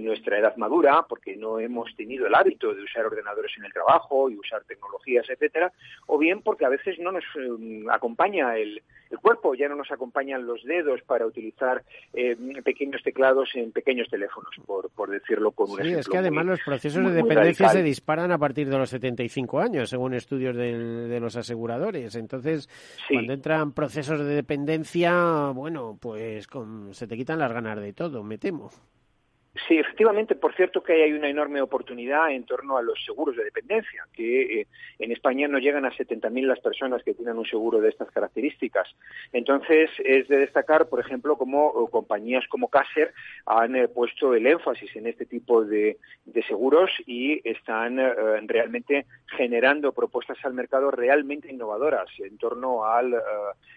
[0.00, 4.30] nuestra edad madura, porque no hemos tenido el hábito de usar ordenadores en el trabajo
[4.30, 5.72] y usar tecnologías, etcétera,
[6.06, 9.90] o bien porque a veces no nos eh, acompaña el, el cuerpo, ya no nos
[9.90, 11.82] acompañan los los dedos para utilizar
[12.12, 16.46] eh, pequeños teclados en pequeños teléfonos, por, por decirlo con un sí, es que además
[16.46, 21.18] los procesos de dependencia se disparan a partir de los 75 años, según estudios de,
[21.20, 22.14] los aseguradores.
[22.16, 22.68] Entonces,
[23.08, 26.46] cuando entran procesos de dependencia, bueno, pues
[26.92, 28.70] se te quitan las ganas de todo, me temo.
[29.66, 33.44] Sí, efectivamente, por cierto que hay una enorme oportunidad en torno a los seguros de
[33.44, 34.66] dependencia, que eh,
[34.98, 38.88] en España no llegan a 70.000 las personas que tienen un seguro de estas características.
[39.32, 43.14] Entonces, es de destacar, por ejemplo, cómo compañías como Caser
[43.46, 45.96] han eh, puesto el énfasis en este tipo de,
[46.46, 48.12] seguros y están eh,
[48.46, 53.14] realmente generando propuestas al mercado realmente innovadoras en torno al,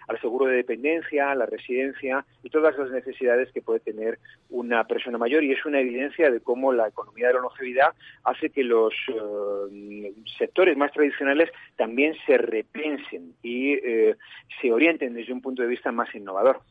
[0.07, 4.19] al seguro de dependencia, la residencia y todas las necesidades que puede tener
[4.49, 5.43] una persona mayor.
[5.43, 7.89] Y es una evidencia de cómo la economía de la longevidad
[8.23, 14.15] hace que los eh, sectores más tradicionales también se repensen y eh,
[14.61, 16.61] se orienten desde un punto de vista más innovador.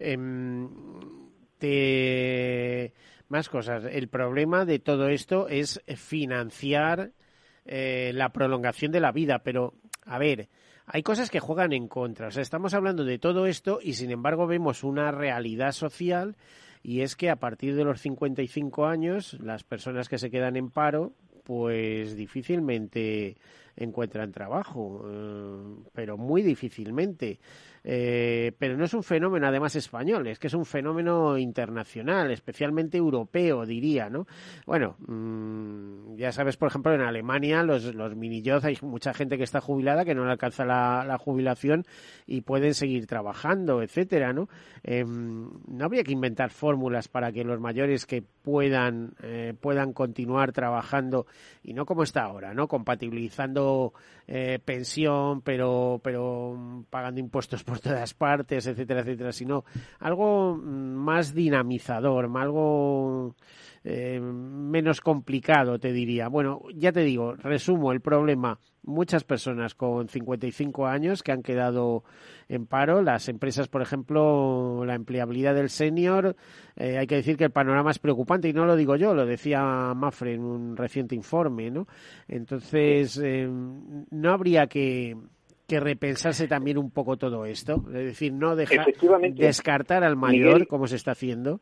[0.00, 0.68] Em,
[3.28, 3.84] más cosas.
[3.90, 7.12] El problema de todo esto es financiar
[7.64, 10.48] eh, la prolongación de la vida, pero a ver,
[10.86, 12.28] hay cosas que juegan en contra.
[12.28, 16.36] O sea, estamos hablando de todo esto y sin embargo vemos una realidad social
[16.82, 20.70] y es que a partir de los 55 años las personas que se quedan en
[20.70, 21.12] paro
[21.44, 23.36] pues difícilmente
[23.74, 27.38] encuentran trabajo, eh, pero muy difícilmente.
[27.90, 32.98] Eh, pero no es un fenómeno además español, es que es un fenómeno internacional, especialmente
[32.98, 34.26] europeo, diría, ¿no?
[34.66, 39.44] Bueno, mm, ya sabes, por ejemplo, en Alemania los, los mini hay mucha gente que
[39.44, 41.86] está jubilada que no le alcanza la, jubilación
[42.26, 44.50] y pueden seguir trabajando, etcétera, ¿no?
[44.82, 50.52] Em, no habría que inventar fórmulas para que los mayores que puedan eh, puedan continuar
[50.52, 51.26] trabajando
[51.62, 52.68] y no como está ahora, ¿no?
[52.68, 53.94] Compatibilizando
[54.26, 59.64] eh, pensión, pero pero mm, pagando impuestos por todas partes, etcétera, etcétera, sino
[60.00, 63.34] algo mm, más dinamizador, algo
[63.84, 66.28] eh, menos complicado, te diría.
[66.28, 68.58] Bueno, ya te digo, resumo el problema.
[68.82, 72.04] Muchas personas con 55 años que han quedado
[72.48, 73.02] en paro.
[73.02, 76.36] Las empresas, por ejemplo, la empleabilidad del senior,
[76.76, 79.26] eh, hay que decir que el panorama es preocupante y no lo digo yo, lo
[79.26, 81.86] decía Mafre en un reciente informe, ¿no?
[82.26, 85.16] Entonces, eh, no habría que
[85.68, 88.86] que repensarse también un poco todo esto, es decir, no dejar
[89.34, 91.60] descartar al mayor como se está haciendo.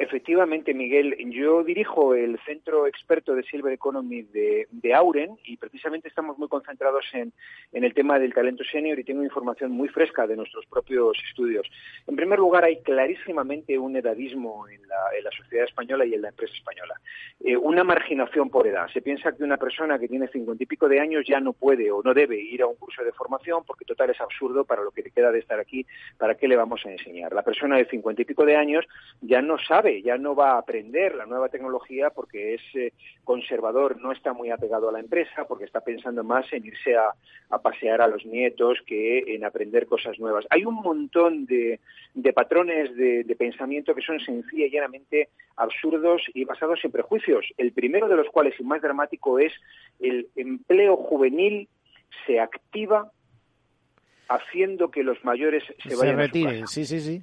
[0.00, 1.16] Efectivamente, Miguel.
[1.32, 7.04] Yo dirijo el Centro Experto de Silver Economy de, Auren y precisamente estamos muy concentrados
[7.14, 7.32] en,
[7.72, 11.68] el tema del talento senior y tengo información muy fresca de nuestros propios estudios.
[12.06, 16.54] En primer lugar, hay clarísimamente un edadismo en la, sociedad española y en la empresa
[16.54, 16.94] española.
[17.40, 18.88] Eh, una marginación por edad.
[18.92, 21.90] Se piensa que una persona que tiene cincuenta y pico de años ya no puede
[21.90, 24.92] o no debe ir a un curso de formación porque total es absurdo para lo
[24.92, 25.84] que le queda de estar aquí,
[26.16, 27.32] ¿para qué le vamos a enseñar?
[27.32, 28.86] La persona de cincuenta y pico de años
[29.20, 32.92] ya no sabe ya no va a aprender la nueva tecnología porque es eh,
[33.24, 37.14] conservador, no está muy apegado a la empresa, porque está pensando más en irse a,
[37.62, 40.44] pasear a los nietos que en aprender cosas nuevas.
[40.50, 41.80] Hay un montón de,
[42.34, 45.26] patrones de, pensamiento que son sencilla y
[45.56, 47.46] absurdos y basados en prejuicios.
[47.56, 49.52] El primero de los cuales, y más dramático, es
[49.98, 51.68] el empleo juvenil
[52.26, 53.10] se activa
[54.28, 56.66] haciendo que los mayores se, vayan retiren.
[56.66, 57.22] Sí, sí, sí.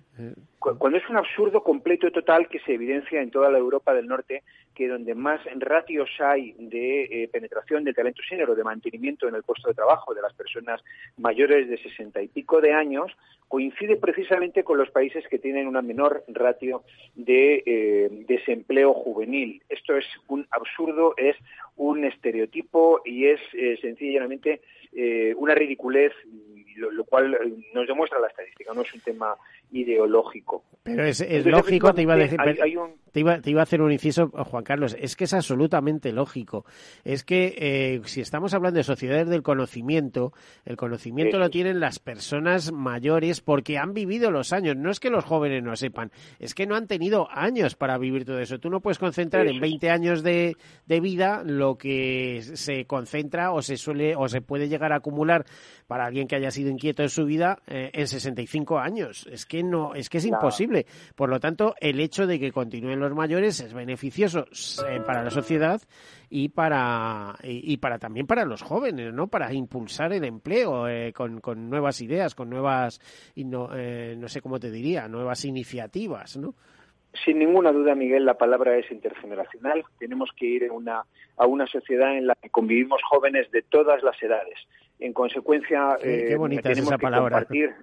[0.59, 4.07] Cuando es un absurdo completo y total que se evidencia en toda la Europa del
[4.07, 4.41] Norte,
[4.73, 9.35] que donde más ratios hay de eh, penetración del talento senior o de mantenimiento en
[9.35, 10.81] el puesto de trabajo de las personas
[11.17, 13.11] mayores de sesenta y pico de años,
[13.47, 16.83] coincide precisamente con los países que tienen una menor ratio
[17.13, 19.61] de eh, desempleo juvenil.
[19.69, 21.35] Esto es un absurdo, es
[21.75, 24.61] un estereotipo y es eh, sencillamente
[25.35, 26.13] una ridiculez
[26.75, 29.35] lo, cual eh, nos demuestra la estadística, no es un tema
[29.71, 30.63] ideológico.
[30.83, 32.39] Pero es, lógico, te iba a decir,
[33.11, 36.65] te, iba, te iba a hacer un inciso, Juan Carlos, es que es absolutamente lógico.
[37.03, 40.31] Es que eh, si estamos hablando de sociedades del conocimiento,
[40.65, 44.75] el conocimiento lo tienen las personas mayores porque han vivido los años.
[44.75, 48.25] No es que los jóvenes no sepan, es que no han tenido años para vivir
[48.25, 48.59] todo eso.
[48.59, 50.55] Tú no puedes concentrar en 20 años de,
[50.85, 55.45] de vida lo que se concentra o se suele o se puede llegar a acumular
[55.87, 59.27] para alguien que haya sido inquieto en su vida eh, en 65 años.
[59.31, 60.85] Es que no, es que es imposible.
[61.15, 64.45] Por lo tanto, el hecho de que continúen los mayores es beneficioso
[64.87, 65.81] eh, para la sociedad
[66.29, 69.27] y para y, para también para los jóvenes, ¿no?
[69.27, 72.99] Para impulsar el empleo eh, con, con, nuevas ideas, con nuevas
[73.35, 76.55] no, no sé cómo te diría, nuevas iniciativas, ¿no?
[77.23, 79.83] Sin ninguna duda, Miguel, la palabra es intergeneracional.
[79.99, 81.03] Tenemos que ir una,
[81.37, 84.59] a una sociedad en la que convivimos jóvenes de todas las edades.
[84.99, 87.37] En consecuencia, qué, eh, bonita esa palabra.
[87.37, 87.75] compartir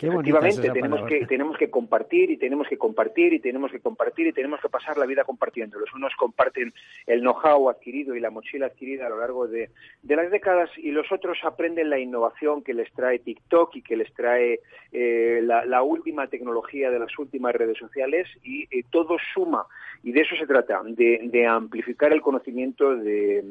[0.00, 4.32] Efectivamente, tenemos que, tenemos que compartir y tenemos que compartir y tenemos que compartir y
[4.32, 5.78] tenemos que pasar la vida compartiendo.
[5.78, 6.72] Los unos comparten
[7.06, 9.70] el know-how adquirido y la mochila adquirida a lo largo de,
[10.04, 14.12] las décadas y los otros aprenden la innovación que les trae TikTok y que les
[14.14, 14.60] trae
[14.92, 19.66] eh, la, última tecnología de las últimas redes sociales y eh, todo suma.
[20.04, 23.42] Y de eso se trata, de, amplificar el conocimiento de,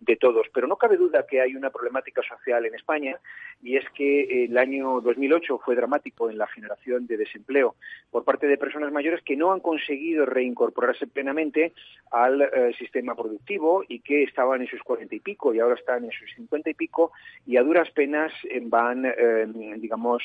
[0.00, 0.46] de todos.
[0.54, 3.18] Pero no cabe duda que hay una problemática social en España
[3.62, 7.76] y es que el año 2008 fue dramático en la generación de desempleo
[8.10, 11.72] por parte de personas mayores que no han conseguido reincorporarse plenamente
[12.10, 16.04] al eh, sistema productivo y que estaban en sus cuarenta y pico y ahora están
[16.04, 17.12] en sus cincuenta y pico
[17.46, 19.46] y a duras penas eh, van, eh,
[19.78, 20.22] digamos,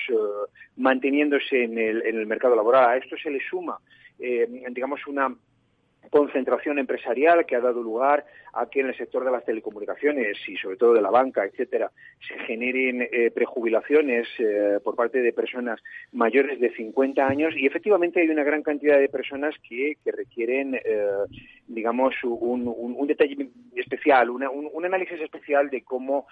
[0.78, 2.90] manteniéndose en el, en el mercado laboral.
[2.90, 3.80] A esto se le suma,
[4.18, 5.34] digamos, una
[6.10, 10.56] concentración empresarial que ha dado lugar a que en el sector de las telecomunicaciones y
[10.58, 11.92] sobre todo de la banca, etcétera,
[12.28, 15.82] se generen eh, prejubilaciones eh, por parte de personas
[16.12, 21.08] mayores de 50 años y efectivamente hay una gran cantidad de personas que, requieren, eh,
[21.68, 26.28] digamos, un, detalle especial, un, análisis especial de cómo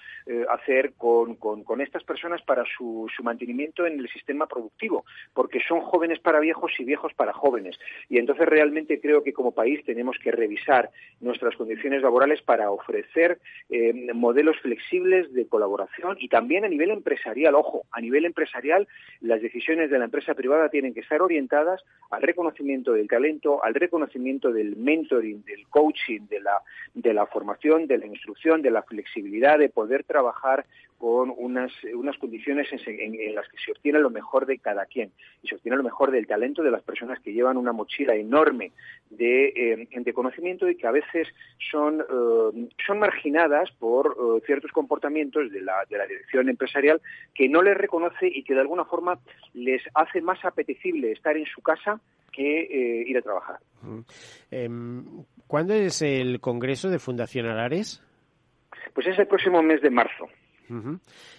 [0.49, 1.37] hacer con,
[1.79, 6.71] estas personas para su, su mantenimiento en el sistema productivo, porque son jóvenes para viejos
[6.79, 7.77] y viejos para jóvenes.
[8.09, 10.89] Y entonces realmente creo que como país tenemos que revisar
[11.21, 13.39] nuestras condiciones laborales para ofrecer
[13.69, 17.53] eh, modelos flexibles de colaboración y también a nivel empresarial.
[17.55, 18.87] Ojo, a nivel empresarial
[19.19, 23.73] las decisiones de la empresa privada tienen que estar orientadas al reconocimiento del talento, al
[23.73, 26.61] reconocimiento del mentoring, del coaching, de la,
[26.93, 30.65] de la formación, de la instrucción, de la flexibilidad, de poder trabajar
[30.97, 35.11] con unas, unas condiciones en, las que se obtiene lo mejor de cada quien
[35.43, 38.71] y se obtiene lo mejor del talento de las personas que llevan una mochila enorme
[39.09, 41.27] de, eh, conocimiento y que a veces
[41.69, 47.01] son, eh, son marginadas por eh, ciertos comportamientos de la, de la dirección empresarial
[47.35, 49.19] que no les reconoce y que de alguna forma
[49.53, 53.57] les hace más apetecible estar en su casa que ir a trabajar.
[54.51, 58.03] Em, ¿Cuándo es el Congreso de Fundación Alares?
[58.93, 60.27] Pues es el próximo mes de marzo.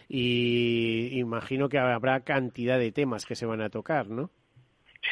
[0.09, 4.31] Y imagino que habrá cantidad de temas que se van a tocar, ¿no?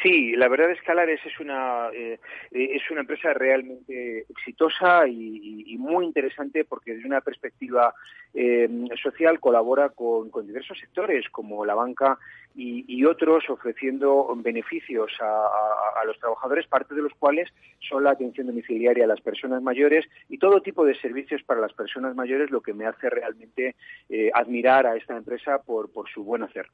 [0.02, 2.18] Sí, la verdad es que Alares es una eh,
[2.50, 7.94] es una empresa realmente exitosa y, muy interesante porque desde una perspectiva
[8.34, 8.68] eh,
[9.00, 12.18] social colabora con, diversos sectores como la banca
[12.56, 19.04] y, otros ofreciendo beneficios a, los trabajadores, parte de los cuales son la atención domiciliaria
[19.04, 22.72] a las personas mayores y todo tipo de servicios para las personas mayores, lo que
[22.72, 23.76] me hace realmente
[24.08, 26.66] eh, admirar a esta empresa por, por su buen hacer.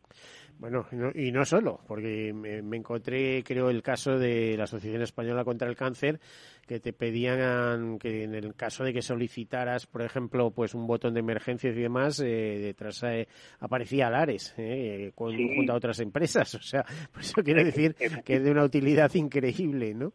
[0.63, 0.87] Bueno,
[1.17, 5.75] y no, solo, porque me, encontré, creo, el caso de la Asociación Española contra el
[5.75, 6.21] Cáncer,
[6.69, 11.15] que te pedían que en el caso de que solicitaras, por ejemplo, pues un botón
[11.15, 13.27] de emergencia y demás, eh, detrás eh,
[13.59, 16.55] aparecía Alares, eh, con, junto a otras empresas.
[16.63, 20.13] O sea, por eso quiero decir que es de una utilidad increíble, ¿no?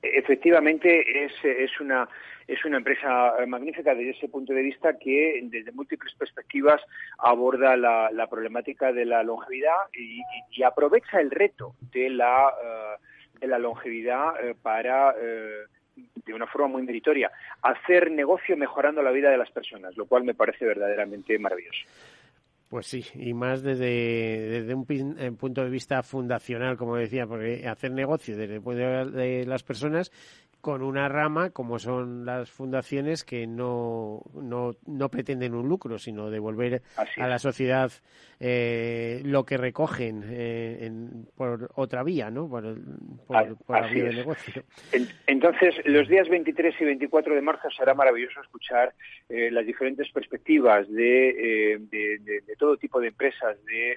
[0.00, 2.08] Efectivamente, es, es una
[2.46, 6.80] es una empresa eh, magnífica desde ese punto de vista que desde múltiples perspectivas
[7.18, 10.22] aborda la, problemática de la longevidad y,
[10.62, 16.82] aprovecha el reto de la, eh, de la longevidad eh, para de una forma muy
[16.82, 17.30] meritoria,
[17.62, 21.86] hacer negocio mejorando la vida de las personas, lo cual me parece verdaderamente maravilloso.
[22.68, 27.92] Pues sí, y más desde, desde un punto de vista fundacional, como decía, porque hacer
[27.92, 30.10] negocio desde el punto de las personas
[30.66, 36.28] con una rama como son las fundaciones que no, no, no pretenden un lucro, sino
[36.28, 36.82] devolver
[37.18, 37.92] a la sociedad
[38.40, 40.90] eh, lo que recogen eh,
[41.36, 42.48] por otra vía, ¿no?
[42.48, 44.64] Por, la vía de negocio.
[45.28, 48.92] Entonces, los días 23 y 24 de marzo será maravilloso escuchar
[49.28, 53.96] eh, las diferentes perspectivas de, de, de, todo tipo de empresas, de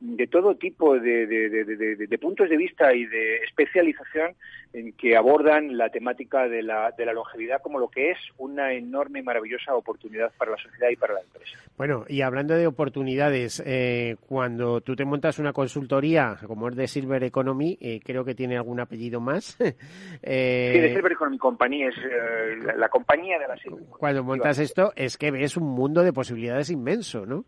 [0.00, 4.34] de todo tipo de, de, puntos de vista y de especialización
[4.72, 8.72] en que abordan la temática de la, de la longevidad como lo que es una
[8.72, 11.58] enorme y maravillosa oportunidad para la sociedad y para la empresa.
[11.76, 16.88] Bueno, y hablando de oportunidades, eh, cuando tú te montas una consultoría como es de
[16.88, 19.58] Silver Economy, eh, creo que tiene algún apellido más.
[20.22, 23.84] eh, sí, de Silver Economy Company es eh, la, la, compañía de la Silver.
[23.98, 27.44] Cuando montas esto es que ves un mundo de posibilidades inmenso, ¿no?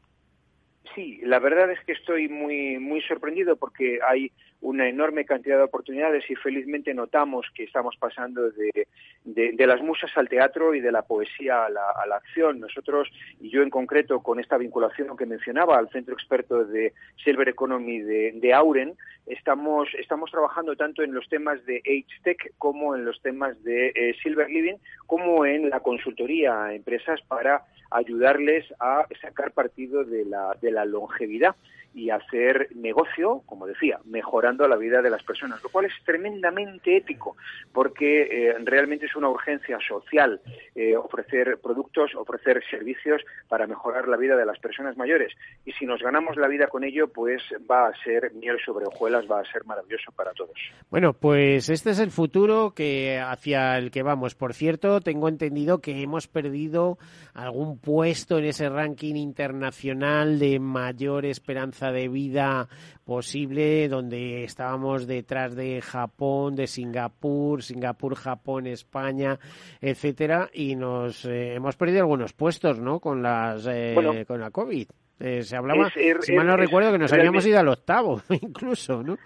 [0.95, 4.31] Sí, la verdad es que estoy muy muy sorprendido porque hay
[4.63, 8.87] una enorme cantidad de oportunidades y felizmente notamos que estamos pasando de,
[9.25, 12.61] de, las musas al teatro y de la poesía a la, a la, acción.
[12.61, 13.09] Nosotros,
[13.41, 16.93] y yo en concreto con esta vinculación que mencionaba al Centro Experto de
[17.25, 18.95] Silver Economy de, Auren,
[19.27, 23.89] estamos, estamos trabajando tanto en los temas de Age Tech como en los temas de
[23.89, 30.25] eh, Silver Living, como en la consultoría a empresas para ayudarles a sacar partido de
[30.25, 31.57] la, de la longevidad
[31.95, 36.97] y hacer negocio, como decía, mejorando la vida de las personas, lo cual es tremendamente
[36.97, 37.37] ético,
[37.73, 40.41] porque eh, realmente es una urgencia social
[40.75, 45.33] eh, ofrecer productos, ofrecer servicios para mejorar la vida de las personas mayores.
[45.65, 49.25] Y si nos ganamos la vida con ello, pues va a ser miel sobre hojuelas,
[49.31, 50.57] va a ser maravilloso para todos.
[50.91, 54.35] Bueno, pues este es el futuro que hacia el que vamos.
[54.35, 56.99] Por cierto, tengo entendido que hemos perdido
[57.35, 62.69] algún puesto en ese ranking internacional de mayor esperanza de vida
[63.05, 69.39] posible, donde estábamos detrás de Japón, de Singapur, Singapur, Japón, España,
[69.81, 73.01] etcétera, y nos eh, hemos perdido algunos puestos, ¿no?
[73.01, 74.87] Con las eh, con la COVID.
[75.19, 75.89] Eh, se hablaba,
[76.21, 79.17] si mal no recuerdo, que nos habíamos ido al octavo, incluso, ¿no?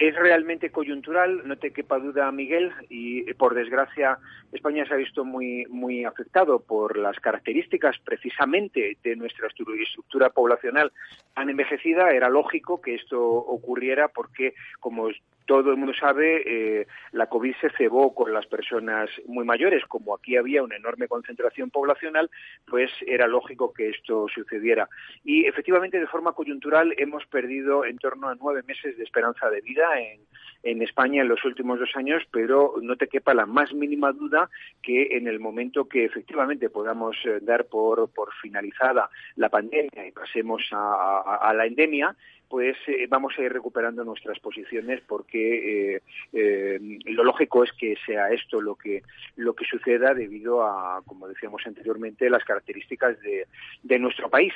[0.00, 4.18] Es realmente coyuntural, no te quepa duda, Miguel, y eh, por desgracia
[4.50, 10.90] España se ha visto muy, muy afectado por las características precisamente de nuestra estructura poblacional
[11.34, 12.12] tan envejecida.
[12.12, 15.10] Era lógico que esto ocurriera porque, como
[15.50, 19.84] todo el mundo sabe, eh, la COVID se cebó con las personas muy mayores.
[19.84, 22.30] Como aquí había una enorme concentración poblacional,
[22.68, 24.88] pues era lógico que esto sucediera.
[25.24, 29.60] Y efectivamente, de forma coyuntural, hemos perdido en torno a nueve meses de esperanza de
[29.60, 34.12] vida en, España en los últimos dos años, pero no te quepa la más mínima
[34.12, 34.50] duda
[34.82, 40.12] que en el momento que efectivamente podamos eh, dar por, por finalizada la pandemia y
[40.12, 42.14] pasemos a la endemia,
[42.50, 47.94] pues eh, vamos a ir recuperando nuestras posiciones porque eh, eh, lo lógico es que
[48.04, 49.04] sea esto lo que
[49.36, 53.46] lo que suceda debido a, como decíamos anteriormente, las características de,
[53.84, 54.52] de nuestro país.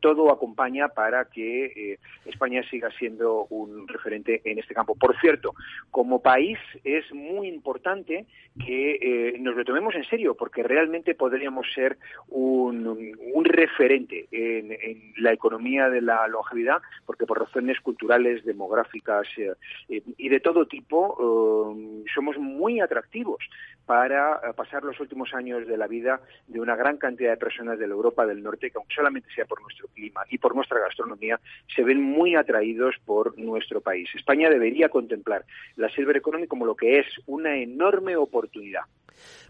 [0.00, 4.96] todo acompaña para que España siga siendo un referente en este campo.
[4.96, 5.54] Por cierto,
[5.92, 8.26] como país es muy importante
[8.66, 11.96] que nos lo tomemos en serio porque realmente podríamos ser
[12.28, 19.26] un, un referente en, en la economía de la longevidad porque por razones culturales, demográficas
[19.36, 19.52] eh,
[19.88, 23.44] eh, y de todo tipo eh, somos muy atractivos
[23.86, 27.86] para pasar los últimos años de la vida de una gran cantidad de personas de
[27.86, 31.38] la Europa del Norte que aunque solamente sea por nuestro clima y por nuestra gastronomía,
[31.74, 34.08] se ven muy atraídos por nuestro país.
[34.14, 35.44] España debería contemplar
[35.76, 38.84] la Silver Economy como lo que es una enorme oportunidad.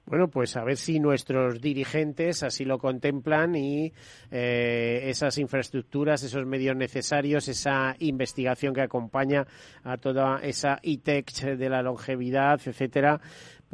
[0.07, 3.93] Bueno, pues a ver si nuestros dirigentes así lo contemplan y
[4.31, 9.47] eh, esas infraestructuras, esos medios necesarios, esa investigación que acompaña
[9.83, 13.21] a toda esa ITEC de la longevidad, etcétera,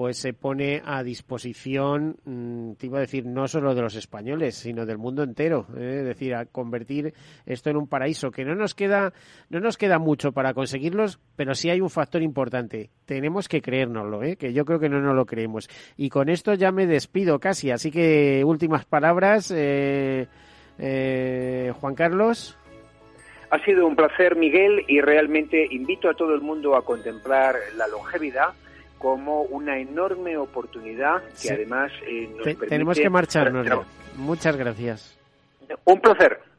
[0.01, 4.55] pues se pone a disposición, mm, te iba a decir, no solo de los españoles,
[4.55, 5.67] sino del mundo entero.
[5.77, 5.97] ¿eh?
[5.99, 7.13] Es decir, a convertir
[7.45, 9.13] esto en un paraíso, que no nos queda,
[9.51, 12.89] no nos queda mucho para conseguirlos, pero sí hay un factor importante.
[13.05, 14.37] Tenemos que creérnoslo, ¿eh?
[14.37, 15.69] que yo creo que no nos lo creemos.
[15.99, 20.27] Y con esto ya me despido casi, así que últimas palabras, eh,
[21.79, 22.57] Juan Carlos.
[23.51, 27.87] Ha sido un placer, Miguel, y realmente invito a todo el mundo a contemplar la
[27.87, 28.55] longevidad
[29.01, 32.67] como una enorme oportunidad que además eh, nos permite...
[32.67, 33.67] Tenemos que marcharnos.
[34.17, 35.19] Muchas gracias.
[35.85, 36.50] Un placer.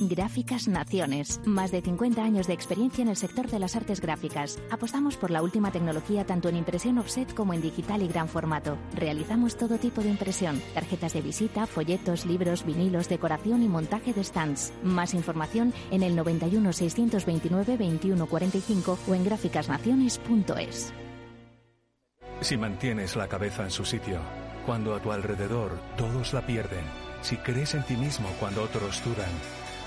[0.00, 1.40] Gráficas Naciones.
[1.44, 4.58] Más de 50 años de experiencia en el sector de las artes gráficas.
[4.70, 8.78] Apostamos por la última tecnología tanto en impresión offset como en digital y gran formato.
[8.94, 10.60] Realizamos todo tipo de impresión.
[10.74, 14.72] Tarjetas de visita, folletos, libros, vinilos, decoración y montaje de stands.
[14.82, 20.92] Más información en el 91 629 2145 o en gráficasnaciones.es.
[22.40, 24.20] Si mantienes la cabeza en su sitio,
[24.64, 26.84] cuando a tu alrededor todos la pierden,
[27.20, 29.30] si crees en ti mismo cuando otros dudan,